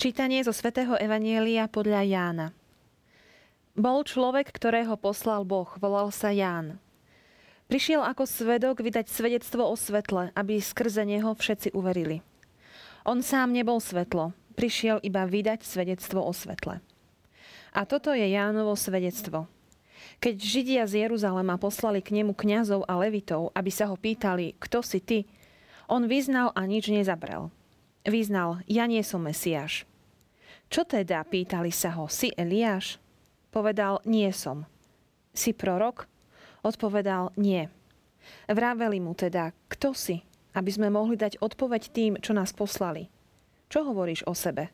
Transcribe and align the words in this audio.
Čítanie 0.00 0.40
zo 0.40 0.56
svätého 0.56 0.96
Evanielia 0.96 1.68
podľa 1.68 2.00
Jána. 2.08 2.56
Bol 3.76 4.00
človek, 4.00 4.48
ktorého 4.48 4.96
poslal 4.96 5.44
Boh, 5.44 5.68
volal 5.76 6.08
sa 6.08 6.32
Ján. 6.32 6.80
Prišiel 7.68 8.00
ako 8.08 8.24
svedok 8.24 8.80
vydať 8.80 9.12
svedectvo 9.12 9.60
o 9.68 9.76
svetle, 9.76 10.32
aby 10.32 10.56
skrze 10.56 11.04
neho 11.04 11.36
všetci 11.36 11.76
uverili. 11.76 12.24
On 13.04 13.20
sám 13.20 13.52
nebol 13.52 13.76
svetlo, 13.76 14.32
prišiel 14.56 15.04
iba 15.04 15.28
vydať 15.28 15.68
svedectvo 15.68 16.24
o 16.24 16.32
svetle. 16.32 16.80
A 17.76 17.80
toto 17.84 18.16
je 18.16 18.24
Jánovo 18.24 18.80
svedectvo. 18.80 19.52
Keď 20.16 20.34
Židia 20.40 20.88
z 20.88 21.04
Jeruzalema 21.04 21.60
poslali 21.60 22.00
k 22.00 22.16
nemu 22.16 22.32
kňazov 22.32 22.88
a 22.88 22.96
levitov, 22.96 23.52
aby 23.52 23.68
sa 23.68 23.92
ho 23.92 24.00
pýtali, 24.00 24.56
kto 24.64 24.80
si 24.80 25.04
ty, 25.04 25.28
on 25.92 26.08
vyznal 26.08 26.56
a 26.56 26.64
nič 26.64 26.88
nezabrel. 26.88 27.52
Vyznal, 28.08 28.64
ja 28.64 28.88
nie 28.88 29.04
som 29.04 29.28
Mesiáš. 29.28 29.89
Čo 30.70 30.86
teda, 30.86 31.26
pýtali 31.26 31.74
sa 31.74 31.98
ho, 31.98 32.06
si 32.06 32.30
Eliáš? 32.38 33.02
Povedal, 33.50 33.98
nie 34.06 34.30
som. 34.30 34.62
Si 35.34 35.50
prorok? 35.50 36.06
Odpovedal, 36.62 37.34
nie. 37.34 37.66
Vráveli 38.46 39.02
mu 39.02 39.18
teda, 39.18 39.50
kto 39.66 39.90
si, 39.98 40.22
aby 40.54 40.70
sme 40.70 40.86
mohli 40.86 41.18
dať 41.18 41.42
odpoveď 41.42 41.82
tým, 41.90 42.12
čo 42.22 42.30
nás 42.30 42.54
poslali. 42.54 43.10
Čo 43.66 43.82
hovoríš 43.82 44.22
o 44.30 44.34
sebe? 44.34 44.70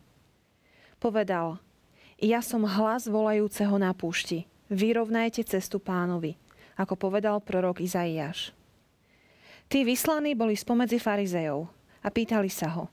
Povedal, 1.00 1.64
ja 2.20 2.44
som 2.44 2.68
hlas 2.68 3.08
volajúceho 3.08 3.76
na 3.80 3.96
púšti. 3.96 4.44
Vyrovnajte 4.68 5.48
cestu 5.48 5.80
pánovi, 5.80 6.36
ako 6.76 6.96
povedal 6.96 7.40
prorok 7.40 7.80
Izaiáš. 7.80 8.52
Tí 9.72 9.80
vyslaní 9.80 10.36
boli 10.36 10.60
spomedzi 10.60 11.00
farizejov 11.00 11.72
a 12.04 12.08
pýtali 12.12 12.52
sa 12.52 12.68
ho, 12.76 12.92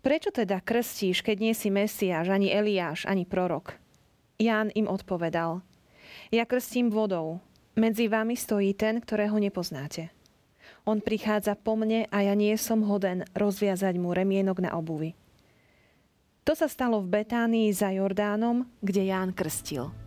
Prečo 0.00 0.30
teda 0.30 0.62
krstíš, 0.62 1.24
keď 1.24 1.36
nie 1.40 1.54
si 1.56 1.68
Mesiáš, 1.72 2.30
ani 2.30 2.52
Eliáš, 2.52 3.08
ani 3.08 3.26
prorok? 3.26 3.76
Ján 4.36 4.68
im 4.76 4.86
odpovedal. 4.86 5.64
Ja 6.30 6.44
krstím 6.44 6.92
vodou. 6.92 7.40
Medzi 7.76 8.08
vami 8.08 8.36
stojí 8.36 8.72
ten, 8.72 9.04
ktorého 9.04 9.36
nepoznáte. 9.36 10.08
On 10.86 11.02
prichádza 11.02 11.58
po 11.58 11.74
mne 11.74 12.06
a 12.08 12.24
ja 12.24 12.32
nie 12.38 12.54
som 12.56 12.86
hoden 12.86 13.26
rozviazať 13.34 13.98
mu 13.98 14.14
remienok 14.14 14.62
na 14.62 14.78
obuvi. 14.78 15.18
To 16.46 16.54
sa 16.54 16.70
stalo 16.70 17.02
v 17.02 17.10
Betánii 17.20 17.74
za 17.74 17.90
Jordánom, 17.90 18.70
kde 18.78 19.10
Ján 19.10 19.34
krstil. 19.34 20.05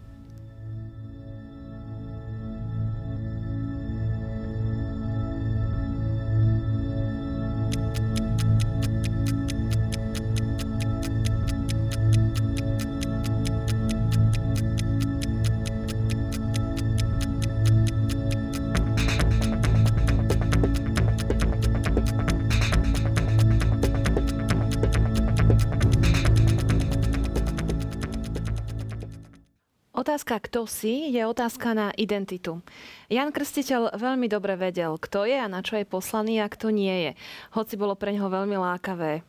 Otázka, 30.10 30.42
kto 30.42 30.66
si, 30.66 31.14
je 31.14 31.22
otázka 31.22 31.78
na 31.78 31.94
identitu. 31.94 32.66
Jan 33.14 33.30
Krstiteľ 33.30 33.94
veľmi 33.94 34.26
dobre 34.26 34.58
vedel, 34.58 34.98
kto 34.98 35.22
je 35.30 35.38
a 35.38 35.46
na 35.46 35.62
čo 35.62 35.78
je 35.78 35.86
poslaný 35.86 36.42
a 36.42 36.50
kto 36.50 36.74
nie 36.74 36.90
je. 36.90 37.12
Hoci 37.54 37.78
bolo 37.78 37.94
pre 37.94 38.18
neho 38.18 38.26
veľmi 38.26 38.58
lákavé 38.58 39.22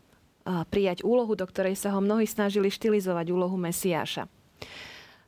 prijať 0.73 1.05
úlohu, 1.05 1.37
do 1.37 1.45
ktorej 1.45 1.77
sa 1.77 1.93
ho 1.93 2.01
mnohí 2.01 2.25
snažili 2.25 2.73
štilizovať 2.73 3.29
úlohu 3.29 3.61
Mesiáša. 3.61 4.25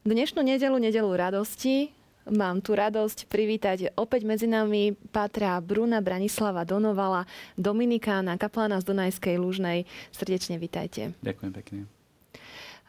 Dnešnú 0.09 0.41
nedelu, 0.41 0.81
nedelu 0.81 1.13
radosti, 1.13 1.93
Mám 2.33 2.65
tu 2.65 2.73
radosť 2.73 3.29
privítať 3.29 3.93
opäť 3.99 4.25
medzi 4.25 4.49
nami 4.49 4.97
Patra 5.13 5.61
Bruna 5.61 6.01
Branislava 6.01 6.65
Donovala, 6.65 7.29
Dominikána, 7.61 8.41
kaplána 8.41 8.81
z 8.81 8.89
Dunajskej 8.89 9.37
Lužnej. 9.37 9.85
Srdečne 10.15 10.57
vitajte. 10.57 11.19
Ďakujem 11.21 11.53
pekne. 11.53 12.02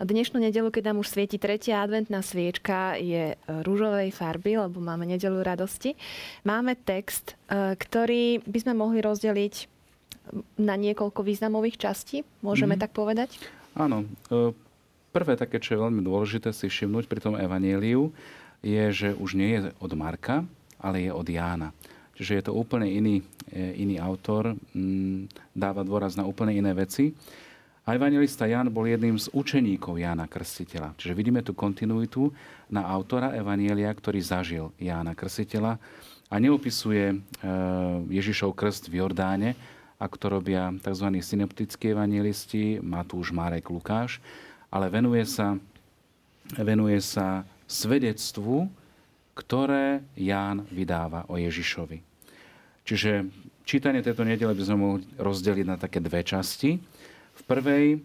Dnešnú 0.03 0.43
nedelu, 0.43 0.67
keď 0.67 0.91
nám 0.91 0.99
už 0.99 1.15
svieti 1.15 1.39
tretia 1.39 1.79
adventná 1.79 2.19
sviečka, 2.19 2.99
je 2.99 3.39
rúžovej 3.47 4.11
farby, 4.11 4.59
lebo 4.59 4.83
máme 4.83 5.07
nedelu 5.07 5.39
radosti. 5.39 5.95
Máme 6.43 6.75
text, 6.75 7.39
e, 7.47 7.79
ktorý 7.79 8.43
by 8.43 8.59
sme 8.59 8.73
mohli 8.75 8.99
rozdeliť 8.99 9.71
na 10.59 10.75
niekoľko 10.75 11.23
významových 11.23 11.79
častí, 11.79 12.27
môžeme 12.43 12.75
mm-hmm. 12.75 12.83
tak 12.83 12.91
povedať? 12.91 13.29
Áno. 13.79 14.03
E, 14.27 14.51
prvé 15.15 15.39
také, 15.39 15.63
čo 15.63 15.79
je 15.79 15.83
veľmi 15.87 16.03
dôležité 16.03 16.51
si 16.51 16.67
všimnúť 16.67 17.07
pri 17.07 17.23
tom 17.23 17.39
evanieliu, 17.39 18.11
je, 18.59 18.83
že 18.91 19.09
už 19.15 19.39
nie 19.39 19.55
je 19.55 19.71
od 19.79 19.91
Marka, 19.95 20.43
ale 20.83 21.07
je 21.07 21.11
od 21.15 21.27
Jána. 21.31 21.71
Čiže 22.19 22.31
je 22.35 22.43
to 22.43 22.53
úplne 22.59 22.91
iný, 22.91 23.23
e, 23.55 23.79
iný 23.79 24.03
autor, 24.03 24.51
dáva 25.55 25.87
dôraz 25.87 26.19
na 26.19 26.27
úplne 26.27 26.51
iné 26.59 26.75
veci. 26.75 27.15
A 27.83 27.99
evangelista 27.99 28.47
Jan 28.47 28.71
bol 28.71 28.87
jedným 28.87 29.19
z 29.19 29.27
učeníkov 29.35 29.99
Jána 29.99 30.23
Krstiteľa. 30.23 30.95
Čiže 30.95 31.11
vidíme 31.19 31.43
tu 31.43 31.51
kontinuitu 31.51 32.31
na 32.71 32.87
autora 32.87 33.35
Evanielia, 33.35 33.91
ktorý 33.91 34.23
zažil 34.23 34.71
Jána 34.79 35.11
Krstiteľa 35.11 35.75
a 36.31 36.35
neopisuje 36.39 37.11
e, 37.11 37.15
Ježišov 38.07 38.55
krst 38.55 38.87
v 38.87 39.03
Jordáne, 39.03 39.59
ako 39.99 40.15
to 40.15 40.27
robia 40.31 40.71
tzv. 40.79 41.11
synoptickí 41.19 41.91
evangelisti, 41.91 42.79
Matúš, 42.79 43.35
Marek, 43.35 43.67
Lukáš, 43.67 44.23
ale 44.71 44.87
venuje 44.87 45.27
sa, 45.27 45.59
venuje 46.55 47.03
sa 47.03 47.43
svedectvu, 47.67 48.71
ktoré 49.35 50.07
Ján 50.15 50.63
vydáva 50.71 51.27
o 51.27 51.35
Ježišovi. 51.35 51.99
Čiže 52.87 53.27
čítanie 53.67 53.99
tejto 53.99 54.23
nedele 54.23 54.55
by 54.55 54.63
sme 54.63 54.77
mohli 54.79 55.03
rozdeliť 55.19 55.65
na 55.67 55.75
také 55.75 55.99
dve 55.99 56.23
časti. 56.23 56.79
V 57.33 57.41
prvej 57.49 57.97
uh, 57.97 58.01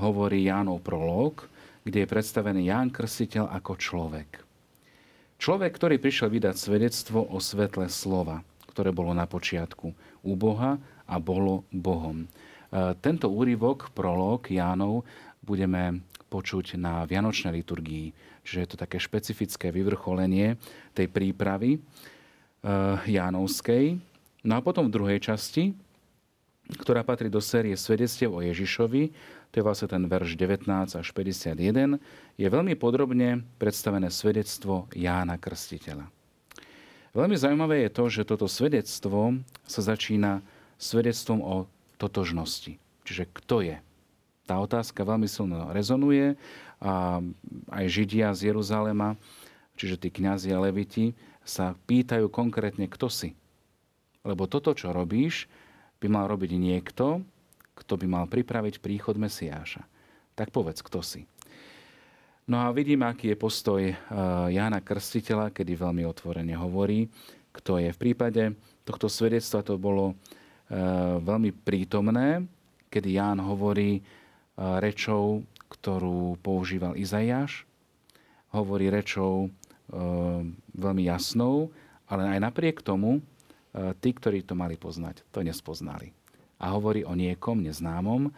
hovorí 0.00 0.48
Jánov 0.48 0.80
prolog, 0.80 1.44
kde 1.84 2.04
je 2.04 2.08
predstavený 2.08 2.72
Ján 2.72 2.88
Krstiteľ 2.88 3.52
ako 3.52 3.76
človek. 3.76 4.30
Človek, 5.40 5.72
ktorý 5.76 5.96
prišiel 5.96 6.28
vydať 6.32 6.56
svedectvo 6.56 7.24
o 7.24 7.40
svetle 7.40 7.88
slova, 7.88 8.44
ktoré 8.68 8.92
bolo 8.92 9.16
na 9.16 9.24
počiatku 9.24 9.92
u 10.24 10.32
Boha 10.36 10.76
a 11.08 11.16
bolo 11.20 11.64
Bohom. 11.72 12.24
Uh, 12.72 12.96
tento 13.00 13.28
úryvok, 13.28 13.92
prolog 13.92 14.44
Jánov, 14.48 15.04
budeme 15.44 16.04
počuť 16.30 16.78
na 16.78 17.04
Vianočnej 17.04 17.60
liturgii. 17.60 18.12
Čiže 18.46 18.60
je 18.62 18.68
to 18.70 18.80
také 18.80 18.96
špecifické 18.96 19.68
vyvrcholenie 19.68 20.56
tej 20.96 21.12
prípravy 21.12 21.76
uh, 21.76 23.02
Jánovskej. 23.04 24.00
No 24.48 24.52
a 24.56 24.64
potom 24.64 24.88
v 24.88 24.94
druhej 24.96 25.20
časti 25.20 25.76
ktorá 26.78 27.02
patrí 27.02 27.26
do 27.26 27.42
série 27.42 27.74
Svedectiev 27.74 28.30
o 28.30 28.44
Ježišovi, 28.44 29.10
to 29.50 29.54
je 29.58 29.66
vlastne 29.66 29.90
ten 29.90 30.06
verš 30.06 30.38
19 30.38 30.70
až 30.94 31.06
51, 31.10 31.98
je 32.38 32.46
veľmi 32.46 32.78
podrobne 32.78 33.42
predstavené 33.58 34.06
svedectvo 34.12 34.86
Jána 34.94 35.34
Krstiteľa. 35.34 36.06
Veľmi 37.10 37.34
zaujímavé 37.34 37.82
je 37.86 37.90
to, 37.90 38.04
že 38.06 38.22
toto 38.22 38.46
svedectvo 38.46 39.42
sa 39.66 39.80
začína 39.82 40.46
svedectvom 40.78 41.42
o 41.42 41.54
totožnosti. 41.98 42.78
Čiže 43.02 43.24
kto 43.34 43.66
je? 43.66 43.76
Tá 44.46 44.62
otázka 44.62 45.02
veľmi 45.02 45.26
silno 45.26 45.74
rezonuje 45.74 46.38
a 46.78 47.18
aj 47.74 47.84
Židia 47.90 48.30
z 48.30 48.54
Jeruzalema, 48.54 49.18
čiže 49.74 49.98
tí 49.98 50.08
kňazi 50.14 50.54
a 50.54 50.62
leviti, 50.62 51.18
sa 51.42 51.74
pýtajú 51.90 52.30
konkrétne, 52.30 52.86
kto 52.86 53.10
si. 53.10 53.34
Lebo 54.22 54.46
toto, 54.46 54.70
čo 54.70 54.94
robíš, 54.94 55.50
by 56.00 56.06
mal 56.08 56.24
robiť 56.26 56.56
niekto, 56.56 57.20
kto 57.76 57.92
by 58.00 58.06
mal 58.08 58.24
pripraviť 58.24 58.80
príchod 58.80 59.20
Mesiáša. 59.20 59.84
Tak 60.32 60.48
povedz, 60.48 60.80
kto 60.80 61.04
si. 61.04 61.28
No 62.50 62.66
a 62.66 62.74
vidím, 62.74 63.06
aký 63.06 63.30
je 63.30 63.38
postoj 63.38 63.82
eh, 63.84 63.96
Jána 64.50 64.82
Krstiteľa, 64.82 65.54
kedy 65.54 65.76
veľmi 65.76 66.02
otvorene 66.08 66.56
hovorí, 66.58 67.06
kto 67.54 67.78
je. 67.78 67.94
V 67.94 68.00
prípade 68.00 68.58
tohto 68.82 69.06
svedectva 69.06 69.62
to 69.62 69.78
bolo 69.78 70.10
eh, 70.10 70.76
veľmi 71.20 71.54
prítomné, 71.54 72.42
kedy 72.90 73.20
Ján 73.20 73.38
hovorí 73.38 74.00
eh, 74.00 74.02
rečou, 74.82 75.46
ktorú 75.70 76.40
používal 76.42 76.98
Izajáš, 76.98 77.62
hovorí 78.50 78.90
rečou 78.90 79.54
veľmi 80.74 81.02
jasnou, 81.10 81.70
ale 82.06 82.22
aj 82.34 82.38
napriek 82.42 82.78
tomu 82.82 83.18
tí, 83.72 84.10
ktorí 84.10 84.42
to 84.42 84.58
mali 84.58 84.74
poznať, 84.74 85.22
to 85.30 85.46
nespoznali. 85.46 86.10
A 86.60 86.74
hovorí 86.74 87.06
o 87.06 87.14
niekom 87.14 87.62
neznámom, 87.62 88.28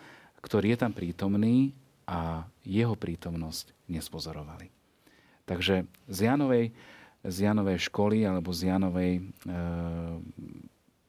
ktorý 0.42 0.76
je 0.76 0.78
tam 0.78 0.92
prítomný 0.92 1.72
a 2.06 2.44
jeho 2.66 2.94
prítomnosť 2.98 3.72
nespozorovali. 3.88 4.68
Takže 5.46 5.86
z 6.06 6.18
Janovej, 6.28 6.70
z 7.22 7.36
Janovej 7.46 7.78
školy 7.90 8.26
alebo 8.26 8.50
z 8.54 8.70
Janovej 8.70 9.12
e, 9.18 9.22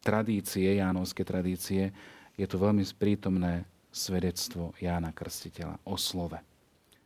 tradície, 0.01 0.77
Jánovské 0.77 1.21
tradície, 1.25 1.93
je 2.33 2.45
tu 2.49 2.57
veľmi 2.57 2.81
prítomné 2.97 3.65
svedectvo 3.93 4.73
Jána 4.81 5.13
Krstiteľa 5.13 5.77
o 5.85 5.95
slove. 5.97 6.41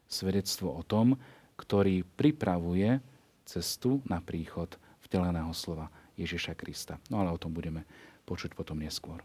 Svedectvo 0.07 0.71
o 0.71 0.83
tom, 0.87 1.19
ktorý 1.59 2.07
pripravuje 2.15 3.03
cestu 3.43 3.99
na 4.07 4.23
príchod 4.23 4.71
vteleného 5.03 5.51
slova 5.51 5.91
Ježiša 6.17 6.57
Krista. 6.57 6.97
No 7.13 7.21
ale 7.21 7.29
o 7.31 7.39
tom 7.39 7.53
budeme 7.53 7.85
počuť 8.25 8.57
potom 8.57 8.81
neskôr. 8.81 9.21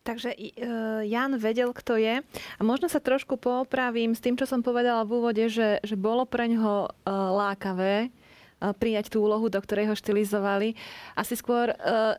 Takže 0.00 0.32
e, 0.32 0.50
Jan 1.06 1.36
vedel, 1.36 1.70
kto 1.76 1.96
je. 2.00 2.24
A 2.58 2.60
možno 2.64 2.88
sa 2.88 2.98
trošku 3.04 3.36
popravím 3.36 4.16
s 4.16 4.24
tým, 4.24 4.34
čo 4.34 4.48
som 4.48 4.64
povedala 4.64 5.04
v 5.04 5.14
úvode, 5.20 5.44
že, 5.52 5.78
že 5.84 5.96
bolo 5.96 6.24
pre 6.24 6.48
ňoho 6.50 6.88
e, 6.88 6.90
lákavé 7.10 7.94
prijať 8.60 9.16
tú 9.16 9.24
úlohu, 9.24 9.48
do 9.48 9.56
ktorej 9.56 9.88
ho 9.88 9.96
štilizovali. 9.96 10.76
Asi 11.16 11.32
skôr 11.32 11.72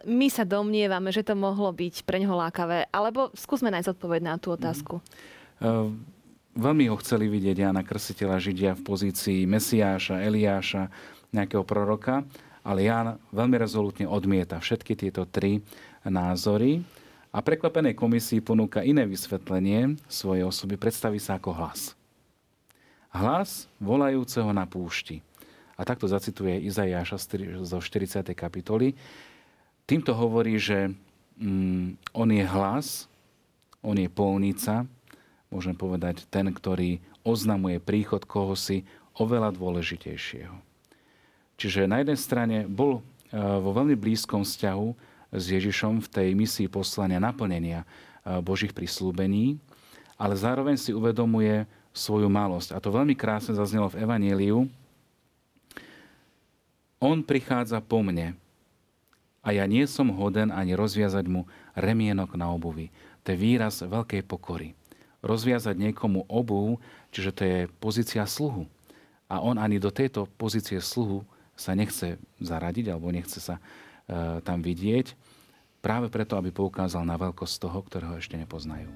my 0.09 0.25
sa 0.25 0.41
domnievame, 0.41 1.13
že 1.13 1.21
to 1.21 1.37
mohlo 1.37 1.69
byť 1.69 2.01
pre 2.01 2.17
neho 2.17 2.33
lákavé. 2.33 2.89
Alebo 2.89 3.29
skúsme 3.37 3.69
nájsť 3.69 3.93
odpoveď 3.93 4.21
na 4.25 4.35
tú 4.41 4.49
otázku. 4.49 5.05
Mm. 5.61 6.01
Veľmi 6.51 6.91
ho 6.91 6.99
chceli 6.99 7.31
vidieť 7.31 7.63
Jana 7.63 7.79
Krstiteľa 7.79 8.37
Židia 8.43 8.71
v 8.75 8.83
pozícii 8.83 9.47
Mesiáša, 9.47 10.19
Eliáša, 10.19 10.91
nejakého 11.31 11.63
proroka, 11.63 12.27
ale 12.61 12.85
Jan 12.85 13.17
veľmi 13.33 13.57
rezolutne 13.57 14.05
odmieta 14.05 14.61
všetky 14.61 14.93
tieto 14.93 15.25
tri 15.25 15.61
názory 16.05 16.81
a 17.31 17.39
prekvapenej 17.39 17.95
komisii 17.95 18.43
ponúka 18.43 18.83
iné 18.83 19.07
vysvetlenie 19.07 19.95
svojej 20.11 20.43
osoby, 20.43 20.75
predstaví 20.75 21.17
sa 21.17 21.39
ako 21.39 21.55
hlas. 21.55 21.95
Hlas 23.11 23.67
volajúceho 23.79 24.51
na 24.51 24.67
púšti. 24.67 25.19
A 25.75 25.87
takto 25.87 26.05
zacituje 26.05 26.61
Izajáša 26.67 27.17
zo 27.65 27.79
40. 27.81 28.21
kapitoly. 28.37 28.93
Týmto 29.89 30.13
hovorí, 30.13 30.61
že 30.61 30.93
mm, 31.41 32.13
on 32.13 32.29
je 32.29 32.45
hlas, 32.45 33.09
on 33.81 33.97
je 33.97 34.07
polnica, 34.07 34.85
môžem 35.49 35.73
povedať 35.73 36.23
ten, 36.29 36.47
ktorý 36.53 37.01
oznamuje 37.25 37.81
príchod 37.81 38.21
koho 38.23 38.53
si 38.53 38.85
oveľa 39.17 39.51
dôležitejšieho. 39.57 40.70
Čiže 41.61 41.85
na 41.85 42.01
jednej 42.01 42.17
strane 42.17 42.57
bol 42.65 42.97
e, 42.97 43.01
vo 43.37 43.69
veľmi 43.69 43.93
blízkom 43.93 44.41
vzťahu 44.41 44.87
s 45.29 45.43
Ježišom 45.45 46.01
v 46.01 46.07
tej 46.09 46.29
misii 46.33 46.65
poslania 46.65 47.21
naplnenia 47.21 47.85
e, 47.85 48.41
Božích 48.41 48.73
prislúbení, 48.73 49.61
ale 50.17 50.33
zároveň 50.33 50.73
si 50.81 50.89
uvedomuje 50.89 51.69
svoju 51.93 52.25
malosť. 52.33 52.73
A 52.73 52.81
to 52.81 52.89
veľmi 52.89 53.13
krásne 53.13 53.53
zaznelo 53.53 53.93
v 53.93 54.01
Evanieliu, 54.01 54.65
on 56.97 57.21
prichádza 57.21 57.77
po 57.77 58.01
mne 58.01 58.33
a 59.45 59.53
ja 59.53 59.69
nie 59.69 59.85
som 59.85 60.09
hoden 60.09 60.49
ani 60.49 60.73
rozviazať 60.73 61.29
mu 61.29 61.45
remienok 61.77 62.37
na 62.37 62.49
obuvi. 62.49 62.89
To 63.21 63.33
je 63.33 63.37
výraz 63.37 63.85
veľkej 63.85 64.25
pokory. 64.25 64.73
Rozviazať 65.21 65.77
niekomu 65.77 66.25
obuv, 66.25 66.81
čiže 67.13 67.31
to 67.37 67.41
je 67.45 67.59
pozícia 67.77 68.25
sluhu. 68.25 68.65
A 69.29 69.41
on 69.45 69.61
ani 69.61 69.77
do 69.77 69.93
tejto 69.93 70.25
pozície 70.41 70.81
sluhu 70.81 71.21
sa 71.61 71.77
nechce 71.77 72.17
zaradiť 72.41 72.89
alebo 72.89 73.13
nechce 73.13 73.37
sa 73.37 73.61
e, 73.61 74.41
tam 74.41 74.65
vidieť, 74.65 75.13
práve 75.85 76.09
preto, 76.09 76.33
aby 76.41 76.49
poukázal 76.49 77.05
na 77.05 77.21
veľkosť 77.21 77.55
toho, 77.61 77.79
ktorého 77.85 78.17
ešte 78.17 78.33
nepoznajú. 78.41 78.89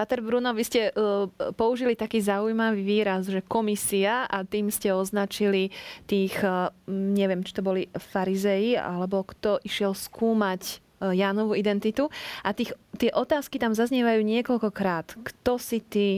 Pater 0.00 0.24
Bruno, 0.24 0.56
vy 0.56 0.64
ste 0.64 0.88
uh, 0.96 1.28
použili 1.52 1.92
taký 1.92 2.24
zaujímavý 2.24 2.80
výraz, 2.80 3.28
že 3.28 3.44
komisia 3.44 4.24
a 4.32 4.48
tým 4.48 4.72
ste 4.72 4.96
označili 4.96 5.68
tých, 6.08 6.40
uh, 6.40 6.72
neviem, 6.88 7.44
či 7.44 7.52
to 7.52 7.60
boli 7.60 7.84
farizei, 8.08 8.80
alebo 8.80 9.28
kto 9.28 9.60
išiel 9.60 9.92
skúmať 9.92 10.80
Jánovú 11.00 11.56
identitu. 11.56 12.12
A 12.44 12.52
tých, 12.52 12.76
tie 13.00 13.08
otázky 13.10 13.56
tam 13.56 13.72
zaznievajú 13.72 14.20
niekoľkokrát. 14.20 15.16
Kto 15.24 15.56
si 15.56 15.80
ty? 15.80 16.08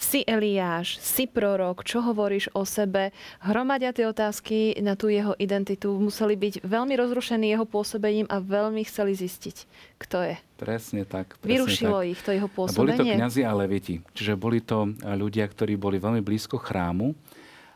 si 0.00 0.24
Eliáš, 0.24 0.96
si 0.96 1.28
prorok, 1.28 1.84
čo 1.84 2.00
hovoríš 2.00 2.48
o 2.56 2.64
sebe. 2.64 3.12
Hromadia 3.44 3.92
tie 3.92 4.08
otázky 4.08 4.80
na 4.80 4.96
tú 4.96 5.12
jeho 5.12 5.36
identitu 5.36 5.92
museli 6.00 6.40
byť 6.40 6.64
veľmi 6.64 6.96
rozrušení 6.96 7.52
jeho 7.52 7.68
pôsobením 7.68 8.24
a 8.32 8.40
veľmi 8.40 8.80
chceli 8.88 9.12
zistiť, 9.12 9.56
kto 10.00 10.16
je. 10.32 10.34
Presne 10.56 11.04
tak. 11.04 11.36
Presne 11.36 11.52
Vyrušilo 11.52 12.00
tak. 12.00 12.10
ich 12.16 12.20
to 12.24 12.32
jeho 12.32 12.48
pôsobenie. 12.48 12.96
Boli 12.96 13.12
to 13.12 13.16
kňazi 13.20 13.42
a 13.44 13.52
leviti. 13.52 14.00
Čiže 14.16 14.40
boli 14.40 14.64
to 14.64 14.88
ľudia, 15.04 15.44
ktorí 15.44 15.76
boli 15.76 16.00
veľmi 16.00 16.24
blízko 16.24 16.56
chrámu 16.56 17.12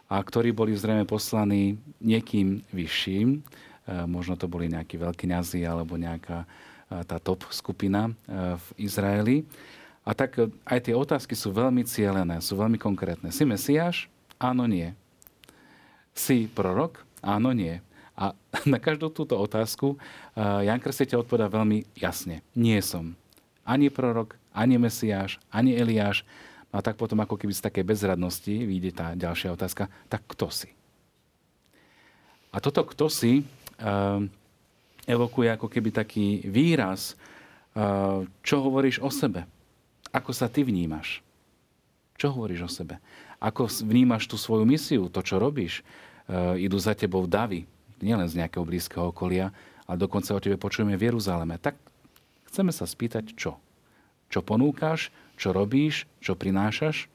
a 0.08 0.16
ktorí 0.16 0.56
boli 0.56 0.72
zrejme 0.72 1.04
poslaní 1.04 1.76
niekým 2.00 2.64
vyšším. 2.72 3.44
E, 3.84 4.08
možno 4.08 4.32
to 4.40 4.48
boli 4.48 4.72
nejakí 4.72 4.96
veľkí 4.96 5.28
kňazi 5.28 5.60
alebo 5.68 6.00
nejaká 6.00 6.44
e, 6.44 6.46
tá 7.04 7.20
top 7.20 7.44
skupina 7.52 8.08
e, 8.08 8.12
v 8.56 8.66
Izraeli. 8.80 9.36
A 10.04 10.12
tak 10.12 10.36
aj 10.68 10.80
tie 10.84 10.96
otázky 10.96 11.32
sú 11.36 11.52
veľmi 11.52 11.84
cielené, 11.88 12.40
sú 12.40 12.56
veľmi 12.56 12.76
konkrétne. 12.80 13.32
Si 13.32 13.44
Mesiáš? 13.44 14.08
Áno, 14.36 14.68
nie. 14.68 14.92
Si 16.12 16.48
prorok? 16.48 17.04
Áno, 17.24 17.52
nie. 17.52 17.80
A 18.16 18.32
na 18.72 18.80
každú 18.80 19.08
túto 19.08 19.36
otázku 19.40 19.96
Jan 20.36 20.80
Krstiteľ 20.80 21.24
odpovedá 21.24 21.48
veľmi 21.48 21.88
jasne. 21.96 22.44
Nie 22.52 22.84
som. 22.84 23.16
Ani 23.64 23.88
prorok, 23.88 24.36
ani 24.52 24.76
Mesiáš, 24.76 25.40
ani 25.48 25.72
Eliáš. 25.72 26.20
A 26.68 26.84
tak 26.84 27.00
potom 27.00 27.16
ako 27.24 27.40
keby 27.40 27.56
z 27.56 27.64
takej 27.64 27.84
bezradnosti 27.86 28.52
vyjde 28.52 28.90
tá 28.92 29.06
ďalšia 29.16 29.56
otázka. 29.56 29.88
Tak 30.12 30.20
kto 30.28 30.52
si? 30.52 30.68
A 32.52 32.60
toto 32.60 32.84
kto 32.84 33.08
si 33.08 33.42
evokuje 35.04 35.48
ako 35.52 35.66
keby 35.68 35.90
taký 35.92 36.46
výraz, 36.48 37.18
uh, 37.74 38.24
čo 38.40 38.64
hovoríš 38.64 39.02
o 39.04 39.10
sebe. 39.12 39.44
Ako 40.14 40.30
sa 40.30 40.46
ty 40.46 40.62
vnímaš? 40.62 41.26
Čo 42.14 42.30
hovoríš 42.30 42.60
o 42.62 42.70
sebe? 42.70 43.02
Ako 43.42 43.66
vnímaš 43.82 44.30
tú 44.30 44.38
svoju 44.38 44.62
misiu, 44.62 45.10
to, 45.10 45.18
čo 45.26 45.42
robíš? 45.42 45.82
E, 46.30 46.62
idú 46.62 46.78
za 46.78 46.94
tebou 46.94 47.26
davy, 47.26 47.66
nielen 47.98 48.30
z 48.30 48.38
nejakého 48.38 48.62
blízkeho 48.62 49.10
okolia, 49.10 49.50
ale 49.84 49.98
dokonca 49.98 50.30
o 50.30 50.38
tebe 50.38 50.54
počujeme 50.54 50.94
v 50.94 51.10
Jeruzaleme. 51.10 51.58
Tak 51.58 51.74
chceme 52.48 52.70
sa 52.70 52.86
spýtať, 52.86 53.34
čo? 53.34 53.58
Čo 54.30 54.40
ponúkaš, 54.46 55.10
čo 55.34 55.50
robíš, 55.50 56.06
čo 56.22 56.38
prinášaš? 56.38 57.10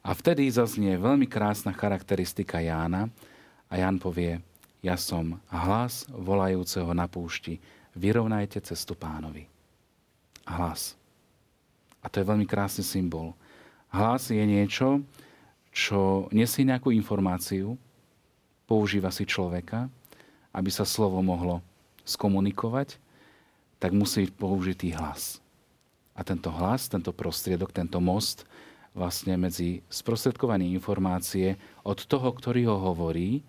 A 0.00 0.16
vtedy 0.16 0.48
zaznie 0.48 0.96
veľmi 0.96 1.28
krásna 1.28 1.76
charakteristika 1.76 2.64
Jána 2.64 3.12
a 3.68 3.76
Ján 3.76 4.00
povie, 4.00 4.40
ja 4.80 4.96
som 4.96 5.36
hlas 5.52 6.08
volajúceho 6.08 6.90
na 6.96 7.04
púšti, 7.04 7.60
vyrovnajte 7.92 8.64
cestu 8.64 8.96
pánovi. 8.96 9.44
Hlas. 10.48 10.96
A 12.00 12.08
to 12.08 12.20
je 12.20 12.28
veľmi 12.28 12.48
krásny 12.48 12.80
symbol. 12.80 13.36
Hlas 13.92 14.32
je 14.32 14.40
niečo, 14.40 15.04
čo 15.70 16.26
nesie 16.32 16.64
nejakú 16.64 16.90
informáciu, 16.90 17.76
používa 18.64 19.12
si 19.12 19.28
človeka, 19.28 19.90
aby 20.50 20.70
sa 20.72 20.88
slovo 20.88 21.20
mohlo 21.20 21.62
skomunikovať, 22.08 22.98
tak 23.78 23.94
musí 23.94 24.26
byť 24.26 24.32
použitý 24.34 24.88
hlas. 24.96 25.38
A 26.16 26.26
tento 26.26 26.50
hlas, 26.50 26.90
tento 26.90 27.14
prostriedok, 27.14 27.70
tento 27.70 28.02
most 28.02 28.44
vlastne 28.92 29.38
medzi 29.38 29.80
sprostredkovaním 29.86 30.74
informácie 30.74 31.54
od 31.86 32.02
toho, 32.04 32.28
ktorý 32.34 32.66
ho 32.66 32.76
hovorí, 32.92 33.40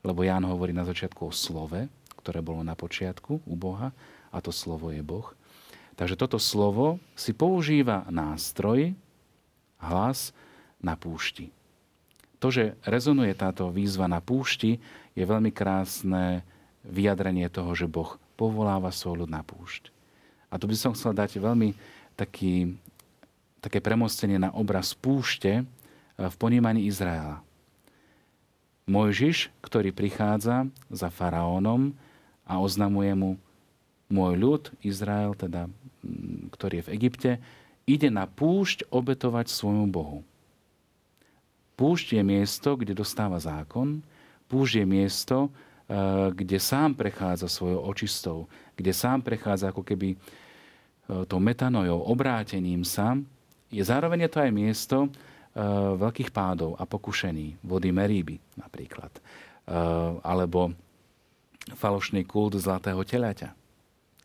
lebo 0.00 0.24
Ján 0.24 0.44
hovorí 0.48 0.72
na 0.72 0.84
začiatku 0.88 1.28
o 1.28 1.32
slove, 1.34 1.88
ktoré 2.20 2.40
bolo 2.44 2.60
na 2.60 2.76
počiatku 2.76 3.44
u 3.44 3.54
Boha, 3.56 3.92
a 4.30 4.38
to 4.38 4.54
slovo 4.54 4.94
je 4.94 5.02
Boh. 5.02 5.34
Takže 5.98 6.16
toto 6.16 6.38
slovo 6.40 7.02
si 7.12 7.36
používa 7.36 8.08
nástroj, 8.08 8.96
hlas 9.80 10.32
na 10.80 10.96
púšti. 10.96 11.52
To, 12.40 12.48
že 12.48 12.72
rezonuje 12.88 13.36
táto 13.36 13.68
výzva 13.68 14.08
na 14.08 14.24
púšti, 14.24 14.80
je 15.12 15.24
veľmi 15.28 15.52
krásne 15.52 16.40
vyjadrenie 16.88 17.52
toho, 17.52 17.76
že 17.76 17.84
Boh 17.84 18.16
povoláva 18.40 18.88
svoj 18.88 19.24
ľud 19.24 19.30
na 19.30 19.44
púšť. 19.44 19.92
A 20.48 20.56
tu 20.56 20.64
by 20.64 20.76
som 20.76 20.96
chcel 20.96 21.12
dať 21.12 21.36
veľmi 21.36 21.76
taký, 22.16 22.80
také 23.60 23.84
premostenie 23.84 24.40
na 24.40 24.50
obraz 24.56 24.96
púšte 24.96 25.60
eh, 25.60 25.64
v 26.16 26.34
ponímaní 26.40 26.88
Izraela. 26.88 27.44
Mojžiš, 28.90 29.54
ktorý 29.62 29.94
prichádza 29.94 30.66
za 30.90 31.08
faraónom 31.14 31.94
a 32.42 32.58
oznamuje 32.58 33.14
mu, 33.14 33.30
môj 34.10 34.34
ľud, 34.34 34.62
Izrael, 34.82 35.38
teda, 35.38 35.70
ktorý 36.50 36.82
je 36.82 36.86
v 36.90 36.92
Egypte, 36.98 37.30
ide 37.86 38.10
na 38.10 38.26
púšť 38.26 38.90
obetovať 38.90 39.46
svojmu 39.46 39.86
Bohu. 39.86 40.26
Púšť 41.78 42.18
je 42.18 42.22
miesto, 42.26 42.74
kde 42.74 42.98
dostáva 42.98 43.38
zákon, 43.38 44.02
púšť 44.50 44.82
je 44.82 44.86
miesto, 44.90 45.36
e, 45.46 45.50
kde 46.34 46.58
sám 46.58 46.98
prechádza 46.98 47.46
svojou 47.46 47.86
očistou, 47.86 48.38
kde 48.74 48.90
sám 48.90 49.22
prechádza 49.22 49.70
ako 49.70 49.86
keby 49.86 50.12
e, 50.12 50.16
tou 51.30 51.38
metanojou, 51.38 52.10
obrátením 52.10 52.82
sa. 52.82 53.14
Je 53.70 53.80
zároveň 53.80 54.26
to 54.26 54.42
aj 54.42 54.50
miesto 54.50 55.06
veľkých 55.98 56.30
pádov 56.30 56.78
a 56.78 56.86
pokušení, 56.86 57.58
vody 57.66 57.90
Meríby 57.90 58.38
napríklad. 58.54 59.10
alebo 60.22 60.74
falošný 61.78 62.26
kult 62.26 62.58
zlatého 62.58 63.00
telaťa. 63.06 63.54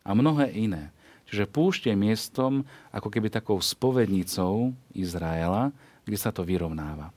A 0.06 0.10
mnohé 0.14 0.50
iné. 0.54 0.90
Čiže 1.26 1.50
púšť 1.50 1.90
je 1.90 1.94
miestom 1.98 2.62
ako 2.94 3.10
keby 3.10 3.30
takou 3.30 3.58
spovednicou 3.58 4.70
Izraela, 4.94 5.74
kde 6.06 6.18
sa 6.18 6.30
to 6.30 6.46
vyrovnáva. 6.46 7.10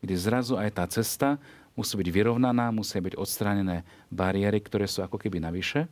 Kde 0.00 0.16
zrazu 0.16 0.56
aj 0.56 0.70
tá 0.72 0.84
cesta 0.88 1.36
musí 1.76 1.92
byť 2.00 2.08
vyrovnaná, 2.08 2.72
musia 2.72 3.04
byť 3.04 3.20
odstránené 3.20 3.84
bariéry, 4.08 4.64
ktoré 4.64 4.88
sú 4.88 5.04
ako 5.04 5.20
keby 5.20 5.44
navyše, 5.44 5.84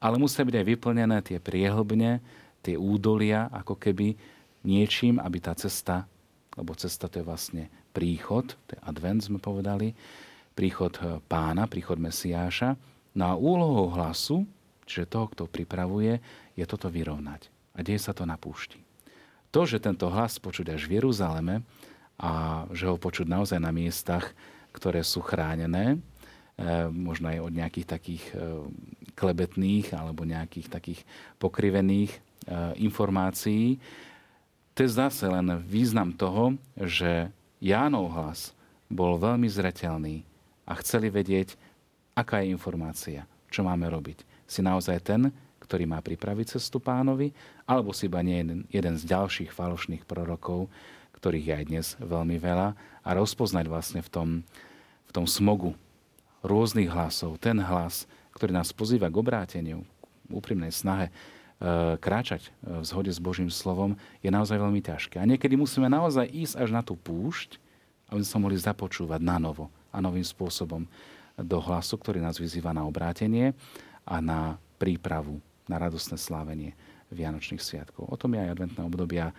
ale 0.00 0.16
musia 0.16 0.40
byť 0.40 0.56
aj 0.56 0.66
vyplnené 0.66 1.16
tie 1.20 1.36
priehlbne, 1.36 2.24
tie 2.64 2.80
údolia, 2.80 3.52
ako 3.52 3.76
keby 3.76 4.16
niečím, 4.64 5.20
aby 5.20 5.36
tá 5.36 5.52
cesta, 5.52 6.08
lebo 6.62 6.78
cesta 6.78 7.10
to 7.10 7.18
je 7.18 7.26
vlastne 7.26 7.66
príchod, 7.90 8.54
to 8.70 8.78
je 8.78 8.80
advent 8.86 9.18
sme 9.18 9.42
povedali, 9.42 9.98
príchod 10.54 10.94
eh, 11.02 11.18
pána, 11.26 11.66
príchod 11.66 11.98
Mesiáša. 11.98 12.78
No 13.18 13.24
a 13.28 13.34
úlohou 13.34 13.90
hlasu, 13.92 14.46
čiže 14.86 15.10
toho, 15.10 15.26
kto 15.28 15.50
pripravuje, 15.50 16.22
je 16.54 16.64
toto 16.64 16.86
vyrovnať. 16.86 17.50
A 17.74 17.82
deje 17.82 18.00
sa 18.00 18.14
to 18.14 18.22
na 18.22 18.38
púšti. 18.38 18.80
To, 19.52 19.68
že 19.68 19.82
tento 19.82 20.08
hlas 20.08 20.40
počuť 20.40 20.72
až 20.72 20.88
v 20.88 21.02
Jeruzaleme 21.02 21.60
a 22.16 22.64
že 22.72 22.88
ho 22.88 22.96
počuť 22.96 23.28
naozaj 23.28 23.60
na 23.60 23.68
miestach, 23.68 24.32
ktoré 24.72 25.04
sú 25.04 25.20
chránené, 25.20 25.98
eh, 25.98 26.86
možno 26.88 27.28
aj 27.28 27.38
od 27.42 27.52
nejakých 27.52 27.86
takých 27.90 28.24
eh, 28.32 28.64
klebetných 29.18 29.92
alebo 29.98 30.22
nejakých 30.22 30.70
takých 30.70 31.00
pokrivených 31.42 32.22
informácií, 32.74 33.78
to 34.72 34.84
je 34.84 34.90
zase 34.90 35.28
len 35.28 35.60
význam 35.68 36.12
toho, 36.16 36.56
že 36.80 37.28
Jánov 37.60 38.08
hlas 38.16 38.56
bol 38.88 39.20
veľmi 39.20 39.48
zretelný 39.48 40.24
a 40.64 40.72
chceli 40.80 41.12
vedieť, 41.12 41.56
aká 42.16 42.40
je 42.40 42.52
informácia, 42.52 43.28
čo 43.52 43.64
máme 43.64 43.88
robiť. 43.88 44.24
Si 44.48 44.64
naozaj 44.64 44.98
ten, 45.04 45.32
ktorý 45.60 45.88
má 45.88 46.00
pripraviť 46.00 46.58
cestu 46.58 46.80
pánovi, 46.80 47.32
alebo 47.64 47.92
si 47.96 48.08
iba 48.08 48.20
nie 48.20 48.40
jeden, 48.40 48.60
jeden 48.68 48.94
z 48.96 49.08
ďalších 49.08 49.52
falošných 49.52 50.04
prorokov, 50.04 50.68
ktorých 51.16 51.46
je 51.48 51.54
aj 51.54 51.64
dnes 51.68 51.86
veľmi 52.00 52.36
veľa, 52.36 52.74
a 53.02 53.08
rozpoznať 53.14 53.66
vlastne 53.68 54.00
v 54.02 54.10
tom, 54.10 54.28
v 55.08 55.10
tom 55.12 55.24
smogu 55.28 55.76
rôznych 56.42 56.90
hlasov, 56.90 57.38
ten 57.38 57.60
hlas, 57.62 58.04
ktorý 58.34 58.52
nás 58.56 58.74
pozýva 58.74 59.06
k 59.12 59.20
obráteniu, 59.20 59.86
k 60.26 60.32
úprimnej 60.32 60.74
snahe 60.74 61.12
kráčať 62.02 62.50
v 62.62 62.82
zhode 62.82 63.12
s 63.14 63.22
Božím 63.22 63.46
slovom, 63.46 63.94
je 64.18 64.30
naozaj 64.34 64.58
veľmi 64.58 64.82
ťažké. 64.82 65.22
A 65.22 65.28
niekedy 65.28 65.54
musíme 65.54 65.86
naozaj 65.86 66.26
ísť 66.26 66.58
až 66.58 66.68
na 66.74 66.82
tú 66.82 66.98
púšť, 66.98 67.62
aby 68.10 68.18
sme 68.20 68.32
sa 68.34 68.42
mohli 68.42 68.58
započúvať 68.58 69.20
na 69.22 69.38
novo 69.38 69.70
a 69.94 70.02
novým 70.02 70.26
spôsobom 70.26 70.84
do 71.38 71.58
hlasu, 71.62 71.94
ktorý 71.96 72.18
nás 72.18 72.36
vyzýva 72.36 72.74
na 72.74 72.82
obrátenie 72.84 73.54
a 74.02 74.18
na 74.18 74.58
prípravu, 74.76 75.38
na 75.70 75.78
radostné 75.78 76.18
slávenie 76.18 76.74
Vianočných 77.14 77.62
sviatkov. 77.62 78.10
O 78.10 78.16
tom 78.18 78.34
je 78.34 78.42
aj 78.42 78.52
adventné 78.58 78.82
obdobia. 78.82 79.30